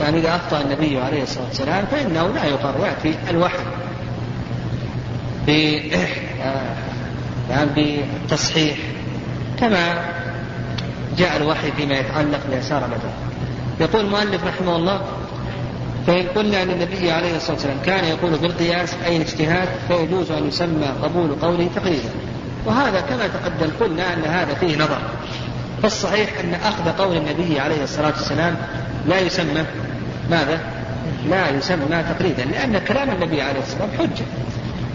يعني 0.00 0.18
إذا 0.18 0.36
أخطأ 0.36 0.60
النبي 0.60 1.00
عليه 1.00 1.22
الصلاة 1.22 1.44
والسلام 1.44 1.84
فإنه 1.86 2.28
لا 2.28 2.44
يقر 2.44 2.86
يأتي 2.86 3.14
الوحي 3.30 3.58
يعني 7.50 7.70
بالتصحيح 7.76 8.78
كما 9.60 10.04
جاء 11.18 11.36
الوحي 11.36 11.72
فيما 11.72 11.94
يتعلق 11.94 12.40
بأسار 12.50 12.80
بدر. 12.80 13.10
يقول 13.80 14.04
المؤلف 14.04 14.44
رحمه 14.44 14.76
الله 14.76 15.00
فإن 16.06 16.26
قلنا 16.26 16.62
أن 16.62 16.70
النبي 16.70 17.10
عليه 17.10 17.36
الصلاة 17.36 17.52
والسلام 17.52 17.76
كان 17.86 18.04
يقول 18.04 18.38
بالقياس 18.38 18.94
أي 19.06 19.16
الاجتهاد 19.16 19.68
فيجوز 19.88 20.30
أن 20.30 20.48
يسمى 20.48 20.86
قبول 21.02 21.34
قوله 21.42 21.68
تقليدا 21.76 22.10
وهذا 22.68 23.00
كما 23.00 23.26
تقدم 23.26 23.70
قلنا 23.80 24.14
أن 24.14 24.24
هذا 24.24 24.54
فيه 24.54 24.76
نظر. 24.76 24.98
فالصحيح 25.82 26.30
أن 26.44 26.54
أخذ 26.54 26.90
قول 26.90 27.16
النبي 27.16 27.60
عليه 27.60 27.82
الصلاة 27.84 28.12
والسلام 28.16 28.56
لا 29.06 29.18
يسمى 29.18 29.64
ماذا؟ 30.30 30.60
لا 31.30 31.50
يسمى 31.50 32.04
تقليدا 32.18 32.44
لأن 32.44 32.78
كلام 32.78 33.10
النبي 33.10 33.42
عليه 33.42 33.60
الصلاة 33.60 33.82
والسلام 33.82 34.10
حجة. 34.10 34.24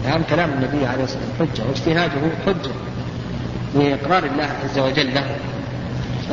نعم 0.08 0.22
كلام 0.30 0.50
النبي 0.50 0.86
عليه 0.86 1.04
الصلاة 1.04 1.22
والسلام 1.40 1.50
حجة 1.54 1.62
واجتهاده 1.68 2.12
حجة 2.46 2.70
لإقرار 3.74 4.24
الله 4.24 4.48
عز 4.64 4.78
وجل 4.78 5.14
له. 5.14 5.36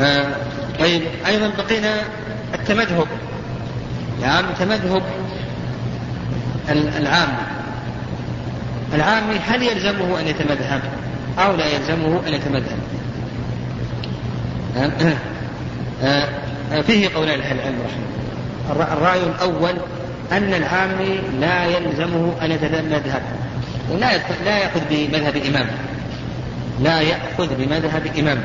آه 0.01 0.35
طيب 0.79 1.01
أيضا 1.27 1.51
بقينا 1.57 1.93
التمذهب. 2.53 3.07
نعم 4.21 4.45
تمذهب 4.59 5.03
العام. 6.69 7.29
العامي 8.93 9.39
هل 9.47 9.63
يلزمه 9.63 10.19
أن 10.19 10.27
يتمذهب؟ 10.27 10.81
أو 11.39 11.55
لا 11.55 11.67
يلزمه 11.67 12.27
أن 12.27 12.33
يتمذهب 12.33 12.77
آه، 14.77 14.89
آه، 16.03 16.81
فيه 16.81 17.09
قولان 17.15 17.39
لأهل 17.39 17.59
العلم 17.59 17.75
رحمه 17.85 18.11
الرأي 18.93 19.23
الأول 19.23 19.73
أن 20.31 20.53
العامي 20.53 21.19
لا 21.39 21.65
يلزمه 21.65 22.33
أن 22.41 22.51
يتمذهب 22.51 23.21
ولا 23.91 24.17
لا 24.45 24.57
يأخذ 24.57 24.79
بمذهب 24.89 25.35
إمام. 25.35 25.67
لا 26.81 27.01
يأخذ 27.01 27.47
بمذهب 27.57 28.07
إمام. 28.19 28.43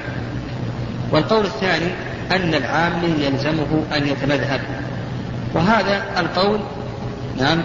والقول 1.13 1.45
الثاني 1.45 1.91
أن 2.33 2.55
العامي 2.55 3.15
يلزمه 3.21 3.83
أن 3.97 4.07
يتمذهب 4.07 4.61
وهذا 5.55 6.03
القول 6.19 6.61
نعم 7.39 7.63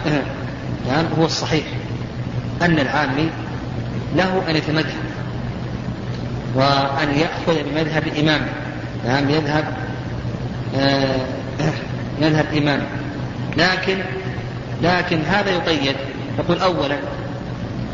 نعم 0.87 1.05
هو 1.19 1.25
الصحيح. 1.25 1.65
أن 2.61 2.79
العامي 2.79 3.29
له 4.15 4.43
أن 4.49 4.55
يتمذهب 4.55 5.10
وأن 6.55 7.13
يأخذ 7.15 7.63
بمذهب 7.63 8.03
إمام 8.19 8.47
نعم 9.05 9.29
يذهب 9.29 9.65
آه 10.75 11.25
إمام 12.57 12.81
لكن 13.57 13.97
لكن 14.81 15.21
هذا 15.21 15.51
يقيد. 15.51 15.95
يقول 16.39 16.59
أولا 16.59 16.97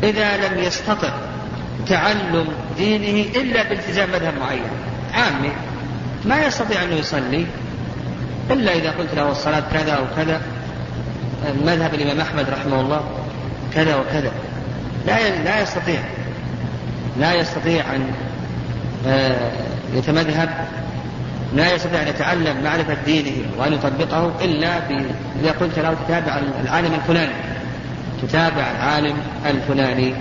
إذا 0.02 0.36
لم 0.36 0.58
يستطع 0.58 1.10
تعلم 1.88 2.48
دينه 2.76 3.30
إلا 3.36 3.62
بالتزام 3.62 4.08
مذهب 4.10 4.34
معين 4.40 4.62
عامي 5.14 5.50
ما 6.24 6.46
يستطيع 6.46 6.82
أنه 6.82 6.94
يصلي 6.94 7.46
إلا 8.50 8.72
إذا 8.72 8.90
قلت 8.90 9.14
له 9.14 9.30
الصلاة 9.30 9.62
كذا 9.72 9.92
أو 9.92 10.04
كذا 10.16 10.40
مذهب 11.66 11.94
الإمام 11.94 12.20
أحمد 12.20 12.50
رحمه 12.50 12.80
الله 12.80 13.00
كذا 13.74 13.96
وكذا. 13.96 14.32
لا 15.06 15.44
لا 15.44 15.60
يستطيع. 15.60 16.00
لا 17.20 17.34
يستطيع 17.34 17.94
أن 17.94 18.12
يتمذهب 19.94 20.50
لا 21.54 21.74
يستطيع 21.74 22.02
أن 22.02 22.08
يتعلم 22.08 22.64
معرفة 22.64 22.96
دينه 23.04 23.46
وأن 23.58 23.72
يطبقه 23.72 24.32
إلا 24.44 24.78
إذا 25.40 25.50
قلت 25.60 25.78
له 25.78 25.96
تتابع 26.06 26.40
العالم 26.62 26.94
الفلاني. 26.94 27.32
تتابع 28.22 28.70
العالم 28.70 29.16
الفلاني. 29.46 30.14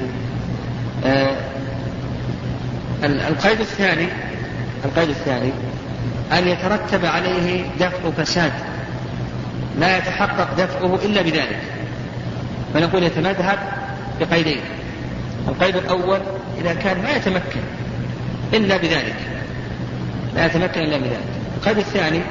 آه، 1.05 1.35
القيد 3.03 3.59
الثاني 3.59 4.07
القيد 4.85 5.09
الثاني 5.09 5.51
أن 6.31 6.47
يترتب 6.47 7.05
عليه 7.05 7.65
دفع 7.79 8.23
فساد. 8.23 8.51
لا 9.79 9.97
يتحقق 9.97 10.53
دفعه 10.57 10.95
إلا 11.05 11.21
بذلك. 11.21 11.61
فنقول 12.73 13.03
يتمذهب 13.03 13.59
بقيدين. 14.19 14.59
القيد 15.47 15.75
الأول 15.75 16.19
إذا 16.61 16.73
كان 16.73 17.01
ما 17.03 17.11
يتمكن 17.11 17.61
إلا 18.53 18.77
بذلك. 18.77 19.15
لا 20.35 20.45
يتمكن 20.45 20.81
إلا 20.81 20.97
بذلك. 20.97 21.25
القيد 21.57 21.77
الثاني 21.77 22.21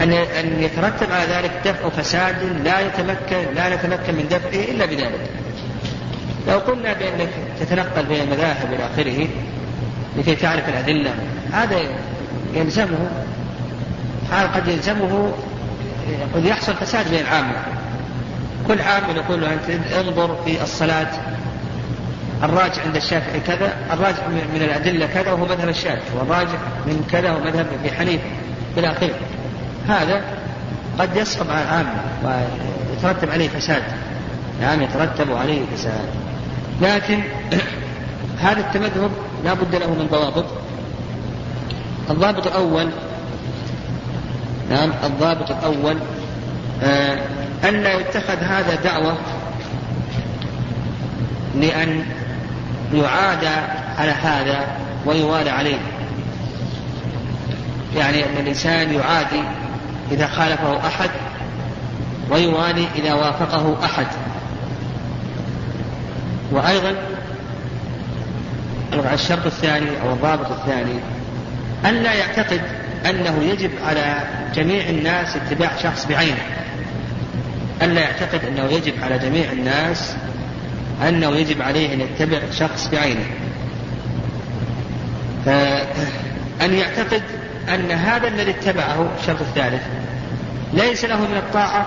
أن 0.00 0.12
أن 0.12 0.62
يترتب 0.62 1.12
على 1.12 1.24
ذلك 1.32 1.50
دفع 1.64 1.88
فساد 1.88 2.36
لا 2.64 2.80
يتمكن 2.80 3.54
لا 3.54 3.76
نتمكن 3.76 4.14
من 4.14 4.28
دفعه 4.30 4.64
إلا 4.70 4.86
بذلك. 4.86 5.30
لو 6.48 6.58
قلنا 6.58 6.92
بأنك 6.92 7.28
تتنقل 7.60 8.06
بين 8.06 8.20
المذاهب 8.20 8.72
إلى 8.72 8.86
آخره 8.86 9.28
لكي 10.16 10.34
تعرف 10.34 10.68
الأدلة 10.68 11.14
هذا 11.52 11.80
يلزمه 12.54 13.10
هذا 14.32 14.46
قد 14.46 14.68
يلزمه 14.68 15.32
قد 16.34 16.44
يحصل 16.44 16.74
فساد 16.74 17.10
بين 17.10 17.20
العامة 17.20 17.54
كل 18.68 18.80
عام 18.80 19.02
يقول 19.16 19.40
له 19.40 19.52
أنت 19.52 19.92
انظر 19.92 20.36
في 20.44 20.62
الصلاة 20.62 21.06
الراجع 22.42 22.82
عند 22.82 22.96
الشافعي 22.96 23.40
كذا 23.40 23.72
الراجع 23.92 24.28
من 24.28 24.62
الأدلة 24.62 25.06
كذا 25.06 25.32
وهو 25.32 25.44
مذهب 25.44 25.68
الشافعي 25.68 26.18
والراجع 26.18 26.58
من 26.86 27.08
كذا 27.12 27.30
هو 27.30 27.38
مذهب 27.38 27.66
أبي 27.80 27.92
حنيفة 27.92 28.24
إلى 28.76 28.90
آخره. 28.90 29.14
هذا 29.88 30.22
قد 30.98 31.16
يسقط 31.16 31.50
على 31.50 31.62
العامة 31.62 31.94
ويترتب 32.24 33.30
عليه 33.30 33.48
فساد 33.48 33.82
نعم 34.60 34.82
يترتب 34.82 35.36
عليه 35.36 35.62
فساد. 35.74 36.08
لكن 36.80 37.22
هذا 38.44 38.60
التمذهب 38.60 39.10
لا 39.44 39.54
بد 39.54 39.74
له 39.74 39.90
من 39.90 40.08
ضوابط. 40.12 40.44
الضابط 42.10 42.46
الأول 42.46 42.90
نعم 44.70 44.92
الضابط 45.04 45.50
الأول 45.50 45.96
آه 46.82 47.18
أن 47.64 47.82
لا 47.82 48.00
يتخذ 48.00 48.38
هذا 48.38 48.74
دعوة 48.74 49.16
لأن 51.54 52.04
يعاد 52.94 53.44
على 53.98 54.10
هذا 54.10 54.66
ويوالى 55.06 55.50
عليه. 55.50 55.78
يعني 57.96 58.24
أن 58.24 58.36
الإنسان 58.40 58.94
يعادي 58.94 59.42
إذا 60.12 60.26
خالفه 60.26 60.86
أحد 60.86 61.10
ويوالي 62.30 62.86
إذا 62.96 63.14
وافقه 63.14 63.76
أحد. 63.84 64.06
وأيضا 66.52 66.94
الشرط 69.12 69.46
الثاني 69.46 69.90
أو 70.02 70.12
الضابط 70.12 70.50
الثاني 70.50 70.98
أن 71.84 71.94
لا 71.94 72.12
يعتقد 72.12 72.60
أنه 73.06 73.42
يجب 73.42 73.70
على 73.86 74.20
جميع 74.54 74.88
الناس 74.88 75.36
اتباع 75.36 75.70
شخص 75.82 76.06
بعينه. 76.06 76.42
أن 77.82 77.94
لا 77.94 78.00
يعتقد 78.00 78.44
أنه 78.44 78.64
يجب 78.64 78.92
على 79.02 79.18
جميع 79.18 79.52
الناس 79.52 80.16
أنه 81.08 81.36
يجب 81.36 81.62
عليه 81.62 81.94
أن 81.94 82.00
يتبع 82.00 82.38
شخص 82.52 82.88
بعينه. 82.92 83.24
أن 86.62 86.74
يعتقد 86.74 87.22
أن 87.68 87.90
هذا 87.90 88.28
الذي 88.28 88.50
اتبعه 88.50 89.08
الشرط 89.20 89.40
الثالث. 89.40 89.82
ليس 90.72 91.04
له 91.04 91.20
من 91.20 91.36
الطاعة 91.36 91.86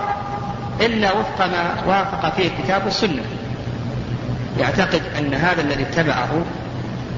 إلا 0.80 1.12
وفق 1.12 1.46
ما 1.46 1.74
وافق 1.86 2.34
فيه 2.36 2.48
الكتاب 2.48 2.84
والسنة 2.84 3.22
يعتقد 4.60 5.02
أن 5.18 5.34
هذا 5.34 5.60
الذي 5.60 5.82
اتبعه 5.82 6.44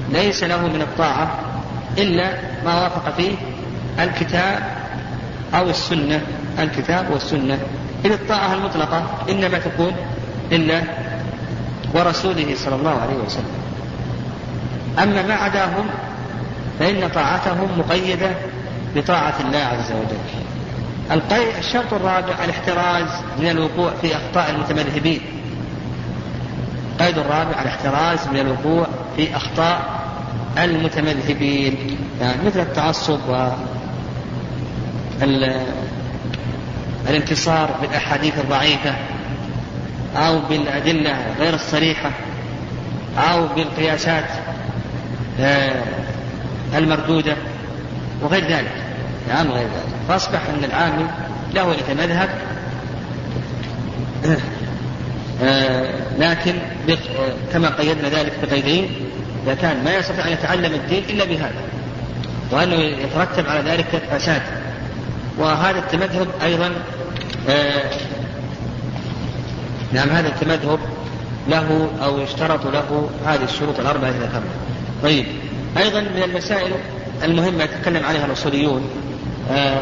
ليس 0.09 0.43
له 0.43 0.67
من 0.67 0.81
الطاعة 0.81 1.39
إلا 1.97 2.29
ما 2.65 2.83
وافق 2.83 3.15
فيه 3.17 3.35
الكتاب 3.99 4.59
أو 5.53 5.69
السنة. 5.69 6.21
الكتاب 6.59 7.11
والسنة. 7.11 7.57
إذ 8.05 8.11
الطاعة 8.11 8.53
المطلقة 8.53 9.03
إنما 9.29 9.59
تكون 9.59 9.95
لله 10.51 10.83
ورسوله 11.93 12.55
صلى 12.55 12.75
الله 12.75 13.01
عليه 13.01 13.15
وسلم. 13.25 13.53
أما 15.03 15.21
ما 15.21 15.33
عداهم 15.33 15.85
فإن 16.79 17.09
طاعتهم 17.09 17.79
مقيدة 17.79 18.31
بطاعة 18.95 19.33
الله 19.39 19.59
عز 19.59 19.91
وجل. 19.91 20.17
الشرط 21.59 21.93
الرابع 21.93 22.43
الاحتراز 22.43 23.07
من 23.39 23.49
الوقوع 23.49 23.93
في 24.01 24.15
أخطاء 24.15 24.49
المتمذهبين. 24.49 25.21
القيد 26.93 27.17
الرابع 27.17 27.61
الاحتراز 27.61 28.27
من 28.27 28.39
الوقوع 28.39 28.87
في 29.15 29.35
أخطاء 29.35 29.99
المتمذهبين. 30.57 31.97
يعني 32.21 32.45
مثل 32.45 32.59
التعصب 32.59 33.19
و 33.29 33.47
الانتصار 37.09 37.69
بالأحاديث 37.81 38.39
الضعيفة. 38.39 38.95
أو 40.15 40.39
بالأدلة 40.39 41.15
غير 41.39 41.53
الصريحة 41.53 42.11
أو 43.17 43.47
بالقياسات 43.47 44.25
آه، 45.39 45.83
المردودة 46.77 47.35
وغير 48.21 48.43
ذلك. 48.43 48.71
نعم 49.29 49.51
غير 49.51 49.67
ذلك. 49.67 49.99
فأصبح 50.07 50.39
أن 50.49 50.63
العامل 50.63 51.05
له 51.53 51.73
يتمذهب 51.73 52.29
آه، 55.43 55.93
لكن 56.19 56.53
كما 57.53 57.69
قيدنا 57.69 58.09
ذلك 58.09 58.33
بقيدين 58.43 58.89
إذا 59.45 59.55
كان 59.55 59.83
ما 59.83 59.95
يستطيع 59.95 60.27
أن 60.27 60.31
يتعلم 60.31 60.73
الدين 60.73 61.03
إلا 61.09 61.25
بهذا 61.25 61.61
وأنه 62.51 62.75
يترتب 62.75 63.49
على 63.49 63.71
ذلك 63.71 63.85
فساد 64.11 64.41
وهذا 65.37 65.79
التمذهب 65.79 66.27
أيضا 66.43 66.71
آه، 67.49 67.91
نعم 69.93 70.09
هذا 70.09 70.27
التمذهب 70.27 70.79
له 71.47 71.89
أو 72.03 72.19
يشترط 72.19 72.65
له 72.67 73.09
هذه 73.25 73.43
الشروط 73.43 73.79
الأربعة 73.79 74.09
إذا 74.09 74.25
ذكرنا 74.25 74.51
طيب 75.03 75.25
أيضا 75.77 76.01
من 76.01 76.23
المسائل 76.23 76.71
المهمة 77.23 77.63
يتكلم 77.63 78.05
عليها 78.05 78.25
الأصوليون 78.25 78.89
آه، 79.51 79.81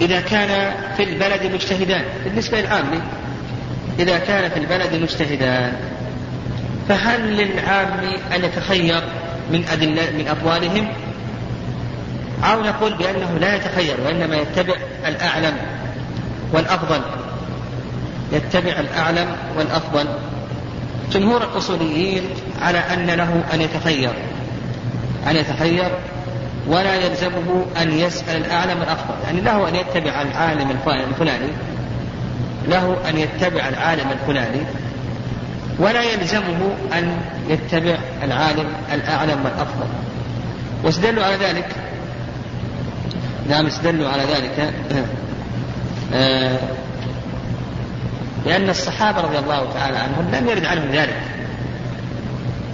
إذا 0.00 0.20
كان 0.20 0.72
في 0.96 1.02
البلد 1.02 1.52
مجتهدان 1.54 2.04
بالنسبة 2.24 2.60
للعامي 2.60 3.00
إذا 3.98 4.18
كان 4.18 4.50
في 4.50 4.56
البلد 4.56 5.02
مجتهدان 5.02 5.72
فهل 6.88 7.36
للعام 7.36 8.00
أن 8.34 8.44
يتخير 8.44 9.02
من 9.52 9.64
أدلة 9.72 10.10
من 10.18 10.28
أقوالهم؟ 10.28 10.88
أو 12.44 12.62
نقول 12.62 12.94
بأنه 12.94 13.38
لا 13.40 13.56
يتخير 13.56 13.96
وإنما 14.06 14.36
يتبع 14.36 14.74
الأعلم 15.06 15.56
والأفضل. 16.52 17.00
يتبع 18.32 18.80
الأعلم 18.80 19.36
والأفضل. 19.58 20.06
جمهور 21.12 21.44
الأصوليين 21.44 22.22
على 22.62 22.78
أن 22.78 23.06
له 23.06 23.42
أن 23.54 23.60
يتخير 23.60 24.10
أن 25.30 25.36
يتخير 25.36 25.90
ولا 26.66 26.94
يلزمه 26.94 27.64
أن 27.82 27.92
يسأل 27.92 28.44
الأعلم 28.44 28.82
الأفضل. 28.82 29.14
يعني 29.24 29.40
له 29.40 29.68
أن 29.68 29.74
يتبع 29.74 30.22
العالم 30.22 30.70
الفلاني 31.10 31.52
له 32.68 32.96
أن 33.08 33.16
يتبع 33.16 33.68
العالم 33.68 34.06
الفلاني. 34.10 34.60
ولا 35.78 36.02
يلزمه 36.02 36.74
أن 36.92 37.16
يتبع 37.48 37.98
العالم 38.22 38.66
الأعلم 38.92 39.44
والأفضل. 39.44 39.86
واستدلوا 40.84 41.24
على 41.24 41.36
ذلك؟ 41.36 41.68
نعم 43.48 43.66
استدلوا 43.66 44.08
على 44.08 44.22
ذلك؟ 44.22 44.72
آه، 46.14 46.58
لأن 48.46 48.70
الصحابة 48.70 49.20
رضي 49.20 49.38
الله 49.38 49.72
تعالى 49.72 49.98
عنهم 49.98 50.30
لم 50.32 50.48
يرد 50.48 50.64
عنهم 50.64 50.90
ذلك. 50.92 51.22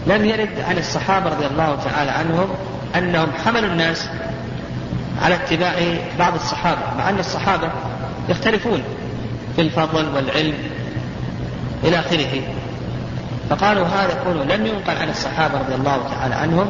لم 0.06 0.24
يرد 0.24 0.60
عن 0.68 0.78
الصحابة 0.78 1.30
رضي 1.30 1.46
الله 1.46 1.78
تعالى 1.84 2.10
عنهم 2.10 2.48
أنهم 2.96 3.28
حملوا 3.44 3.70
الناس 3.70 4.08
على 5.22 5.34
اتباع 5.34 5.74
بعض 6.18 6.34
الصحابة 6.34 6.80
مع 6.98 7.08
أن 7.08 7.18
الصحابة 7.18 7.70
يختلفون 8.28 8.82
في 9.56 9.62
الفضل 9.62 10.14
والعلم 10.14 10.54
إلى 11.84 12.00
آخره. 12.00 12.42
فقالوا 13.50 13.86
هذا 13.86 14.18
كله 14.24 14.56
لم 14.56 14.66
ينقل 14.66 14.96
عن 14.96 15.08
الصحابة 15.08 15.58
رضي 15.58 15.74
الله 15.74 16.08
تعالى 16.10 16.34
عنهم 16.34 16.66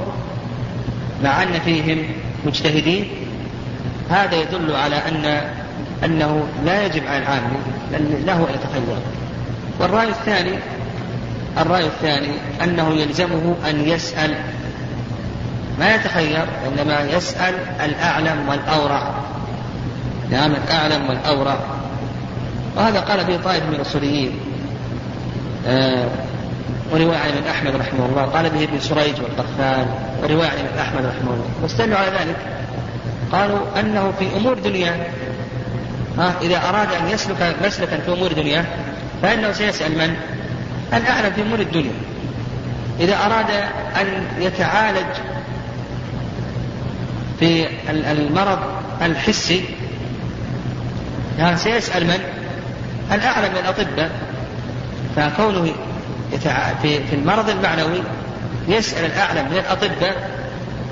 مع 1.24 1.42
أن 1.42 1.60
فيهم 1.64 2.02
مجتهدين. 2.46 3.08
هذا 4.10 4.34
يدل 4.34 4.76
على 4.76 4.96
أن 4.96 5.40
أنه 6.04 6.48
لا 6.64 6.86
يجب 6.86 7.06
على 7.06 7.18
العامل 7.18 7.50
له 8.26 8.36
أن 8.36 8.54
يتخير 8.54 8.96
والرأي 9.80 10.08
الثاني 10.08 10.58
الرأي 11.58 11.86
الثاني 11.86 12.32
أنه 12.64 12.94
يلزمه 12.94 13.54
أن 13.70 13.88
يسأل. 13.88 14.34
ما 15.78 15.94
يتخير 15.94 16.44
إنما 16.66 17.00
يسأل 17.00 17.54
الأعلم 17.84 18.48
والأورع. 18.48 19.14
نعم 20.30 20.52
الأعلم 20.52 21.08
والأورع. 21.08 21.56
وهذا 22.76 23.00
قال 23.00 23.24
به 23.24 23.36
طائف 23.44 23.62
من 23.64 23.74
الأصوليين. 23.74 24.40
آه 25.66 26.08
ورواية 26.92 27.18
عن 27.18 27.50
أحمد 27.50 27.76
رحمه 27.76 28.06
الله. 28.06 28.22
قال 28.22 28.50
به 28.50 28.64
ابن 28.64 28.80
سريج 28.80 29.14
والقفال 29.20 29.86
ورواية 30.22 30.48
عن 30.48 30.78
أحمد 30.78 31.06
رحمه 31.06 31.30
الله. 31.30 31.48
واستدلوا 31.62 31.98
على 31.98 32.10
ذلك. 32.10 32.36
قالوا 33.32 33.58
أنه 33.80 34.12
في 34.18 34.36
أمور 34.36 34.54
دنياه 34.58 35.06
ها 36.18 36.34
إذا 36.42 36.68
أراد 36.68 36.92
أن 36.92 37.08
يسلك 37.08 37.56
مسلكا 37.64 38.00
في 38.00 38.12
أمور 38.12 38.32
دنياه 38.32 38.64
فإنه 39.22 39.52
سيسأل 39.52 39.98
من؟ 39.98 40.16
الأعلم 40.94 41.32
في 41.32 41.42
أمور 41.42 41.60
الدنيا 41.60 41.92
إذا 43.00 43.16
أراد 43.16 43.50
أن 44.00 44.26
يتعالج 44.38 45.06
في 47.40 47.66
المرض 47.90 48.58
الحسي 49.02 49.64
يعني 51.38 51.56
سيسأل 51.56 52.06
من؟ 52.06 52.20
الأعلم 53.12 53.52
من 53.52 53.58
الأطباء 53.58 54.10
فكونه 55.16 55.72
في 56.82 57.04
في 57.10 57.14
المرض 57.14 57.50
المعنوي 57.50 58.02
يسأل 58.68 59.04
الأعلم 59.04 59.50
من 59.50 59.56
الأطباء 59.58 60.30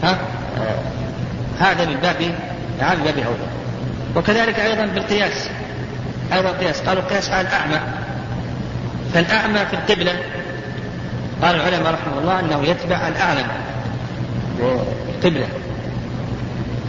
ها 0.03 0.19
هذا 1.61 1.87
من 1.87 1.95
باب 1.95 2.21
يعني 2.81 2.97
من 2.97 3.05
باب 3.05 3.19
أولى 3.19 3.54
وكذلك 4.17 4.61
أيضا 4.61 4.87
بالقياس 4.87 5.49
أيضا 6.33 6.51
قياس. 6.51 6.81
قالوا 6.81 7.03
القياس 7.03 7.31
على 7.31 7.49
الأعمى 7.49 7.81
فالأعمى 9.15 9.59
في 9.67 9.75
القبلة 9.75 10.13
قال 11.43 11.57
العلماء 11.57 11.93
رحمه 11.93 12.19
الله 12.21 12.41
أنه 12.41 12.63
يتبع 12.65 13.09
الأعلم 13.09 13.47
في 14.59 14.83
القبلة. 15.15 15.47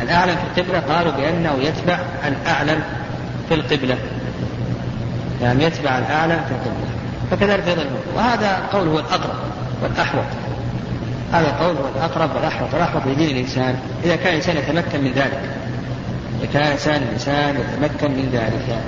الأعلم 0.01 0.35
في 0.35 0.61
القبلة 0.61 0.95
قالوا 0.95 1.11
بأنه 1.11 1.55
يتبع 1.61 1.99
الأعلم 2.27 2.83
في 3.49 3.55
القبلة. 3.55 3.97
يعني 5.41 5.63
يتبع 5.63 5.97
الأعلم 5.97 6.41
في 6.47 6.51
القبلة. 6.51 6.87
فكذلك 7.31 7.67
أيضا 7.67 7.85
وهذا 8.15 8.59
قول 8.73 8.87
هو 8.87 8.99
الأقرب 8.99 9.35
والأحوط. 9.83 10.25
هذا 11.33 11.47
القول 11.47 11.75
هو 11.75 11.89
الأقرب 11.95 12.35
والأحوط. 12.35 12.73
والأحوط 12.73 13.01
لدين 13.05 13.29
الإنسان. 13.29 13.79
إذا 14.03 14.15
كان 14.15 14.29
الإنسان 14.29 14.57
يتمكن 14.57 15.03
من 15.03 15.11
ذلك. 15.11 15.41
إذا 16.41 16.49
كان 16.53 17.01
الإنسان 17.03 17.55
يتمكن 17.55 18.11
من 18.11 18.29
ذلك. 18.33 18.81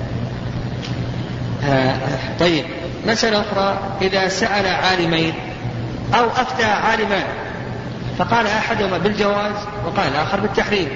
آه 1.70 1.94
طيب 2.40 2.64
مسألة 3.06 3.40
أخرى 3.40 3.78
إذا 4.02 4.28
سأل 4.28 4.66
عالمين 4.66 5.34
أو 6.14 6.26
أفتى 6.26 6.64
عالمان 6.64 7.24
فقال 8.18 8.46
أحدهما 8.46 8.98
بالجواز 8.98 9.54
وقال 9.86 10.08
الآخر 10.08 10.40
بالتحريم 10.40 10.88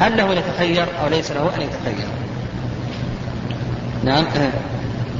هل 0.00 0.16
له 0.16 0.32
أن 0.32 0.38
يتخير 0.38 0.86
أو 1.02 1.08
ليس 1.08 1.30
له 1.30 1.50
أن 1.56 1.62
يتخير؟ 1.62 2.06
نعم 4.04 4.24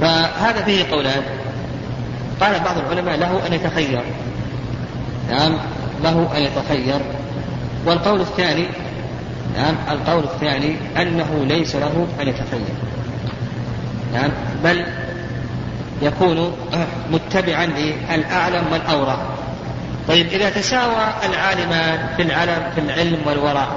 فهذا 0.01 0.63
فيه 0.65 0.91
قولان. 0.91 1.23
قال 2.41 2.61
بعض 2.61 2.79
العلماء 2.79 3.17
له 3.17 3.47
أن 3.47 3.53
يتخير. 3.53 4.03
نعم 5.31 5.59
له 6.05 6.29
أن 6.37 6.43
يتخير. 6.43 7.01
والقول 7.87 8.21
الثاني 8.21 8.67
نعم 9.57 9.75
القول 9.91 10.25
الثاني 10.25 10.77
أنه 10.97 11.45
ليس 11.45 11.77
له 11.77 12.07
أن 12.21 12.29
يتخير. 12.29 12.75
نعم 14.13 14.31
بل 14.65 14.87
يكون 16.03 16.53
متبعا 17.11 17.67
للأعلم 17.67 18.65
والأورع 18.73 19.17
طيب 20.09 20.27
إذا 20.27 20.51
تساوى 20.51 21.09
العالمان 21.25 22.09
في 22.17 22.23
العلم 22.23 22.63
في 22.75 22.81
العلم 22.81 23.19
والورع 23.27 23.69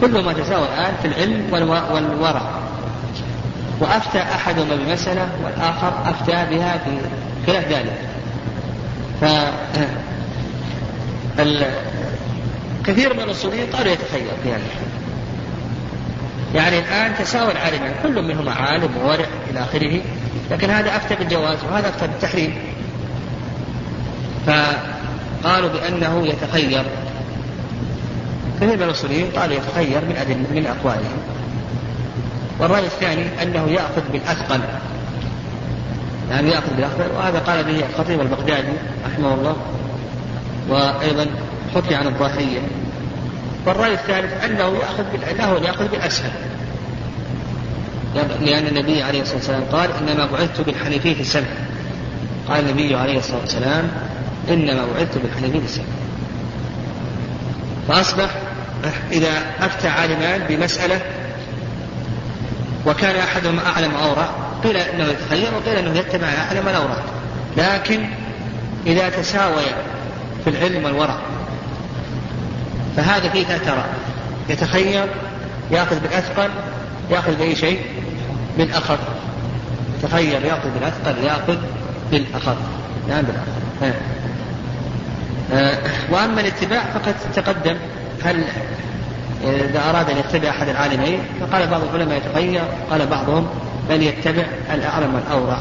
كل 0.00 0.24
ما 0.24 0.32
تساوى 0.32 0.64
الآن 0.64 0.94
في 1.02 1.08
العلم 1.08 1.52
والورع 1.92 2.42
وأفتى 3.80 4.18
أحدهما 4.18 4.76
بمسألة 4.76 5.28
والآخر 5.44 5.92
أفتى 6.06 6.46
بها 6.50 6.78
في 6.78 6.98
خلاف 7.46 7.68
ذلك. 7.68 7.98
ف 9.20 9.24
كثير 12.86 13.14
من 13.14 13.20
الاصوليين 13.20 13.66
قالوا 13.66 13.92
يتخير 13.92 14.30
في 14.42 14.52
هذا 14.52 14.60
يعني 16.54 16.78
الآن 16.78 17.14
تساوى 17.18 17.52
العالمان 17.52 17.94
كل 18.02 18.22
منهما 18.22 18.52
عالم 18.52 18.96
وورع 18.96 19.26
إلى 19.50 19.60
آخره 19.60 20.00
لكن 20.50 20.70
هذا 20.70 20.96
أفتى 20.96 21.14
بالجواز 21.14 21.58
وهذا 21.70 21.88
أفتى 21.88 22.06
بالتحريم. 22.06 22.54
فقالوا 24.46 25.68
بأنه 25.68 26.26
يتخير. 26.26 26.84
كثير 28.60 28.76
من 28.76 28.82
الاصوليين 28.82 29.30
قالوا 29.30 29.56
يتخير 29.56 30.00
من 30.04 30.16
أدل 30.16 30.36
من 30.36 30.66
أقوالهم 30.66 31.18
والرأي 32.58 32.86
الثاني 32.86 33.42
أنه 33.42 33.70
يأخذ 33.70 34.02
بالأثقل. 34.12 34.60
يعني 36.30 36.50
يأخذ 36.50 36.74
بالأثقل 36.76 37.10
وهذا 37.16 37.38
قال 37.38 37.64
به 37.64 37.84
الخطيب 37.90 38.20
البغدادي 38.20 38.72
رحمه 39.06 39.34
الله 39.34 39.56
وأيضا 40.68 41.26
حكي 41.74 41.94
عن 41.94 42.06
الظاهرية 42.06 42.60
والرأي 43.66 43.92
الثالث 43.92 44.44
أنه 44.44 44.78
يأخذ 44.78 45.04
له 45.38 45.66
يأخذ 45.68 45.88
بالأسهل. 45.88 46.30
لأن 48.40 48.66
النبي 48.66 49.02
عليه 49.02 49.22
الصلاة 49.22 49.36
والسلام 49.36 49.62
قال 49.72 49.90
إنما 50.00 50.26
بعثت 50.26 50.60
بالحنيفية 50.60 51.20
السمح 51.20 51.48
قال 52.48 52.60
النبي 52.60 52.94
عليه 52.94 53.18
الصلاة 53.18 53.40
والسلام 53.40 53.90
إنما 54.48 54.86
بعثت 54.94 55.18
بالحنيفية 55.18 55.64
السمح 55.64 55.84
فأصبح 57.88 58.30
إذا 59.12 59.32
أفتى 59.60 59.88
عالمان 59.88 60.40
بمسألة 60.48 61.00
وكان 62.86 63.16
أحدهما 63.16 63.66
أعلم 63.66 63.94
أورع 63.94 64.28
قيل 64.64 64.76
أنه 64.76 65.04
يتخير 65.04 65.54
وقيل 65.54 65.78
أنه 65.78 65.98
يتبع 65.98 66.26
أعلم 66.26 66.68
الأورع 66.68 67.02
لكن 67.56 68.04
إذا 68.86 69.08
تساويا 69.08 69.76
في 70.44 70.50
العلم 70.50 70.84
والورع 70.84 71.18
فهذا 72.96 73.28
فيه 73.28 73.44
ثلاثة 73.44 73.84
يتخير 74.48 75.06
يأخذ 75.70 76.00
بالأثقل 76.00 76.50
يأخذ 77.10 77.34
بأي 77.34 77.56
شيء؟ 77.56 77.80
بالأخف 78.58 78.98
يتخير 79.98 80.44
يأخذ 80.44 80.70
بالأثقل 80.70 81.24
يأخذ 81.24 81.56
بالأخف 82.10 82.56
نعم 83.08 83.22
بالأخف 83.22 83.96
آه 85.52 85.78
وأما 86.10 86.40
الاتباع 86.40 86.82
فقد 86.94 87.14
تقدم. 87.34 87.76
هل 88.24 88.44
إذا 89.44 89.90
أراد 89.90 90.10
أن 90.10 90.16
يتبع 90.16 90.50
أحد 90.50 90.68
العالمين 90.68 91.20
فقال 91.40 91.66
بعض 91.66 91.82
العلماء 91.82 92.18
يتغير 92.18 92.64
قال 92.90 93.06
بعضهم 93.06 93.46
بل 93.88 94.02
يتبع 94.02 94.44
الأعلم 94.74 95.14
والأورع 95.14 95.58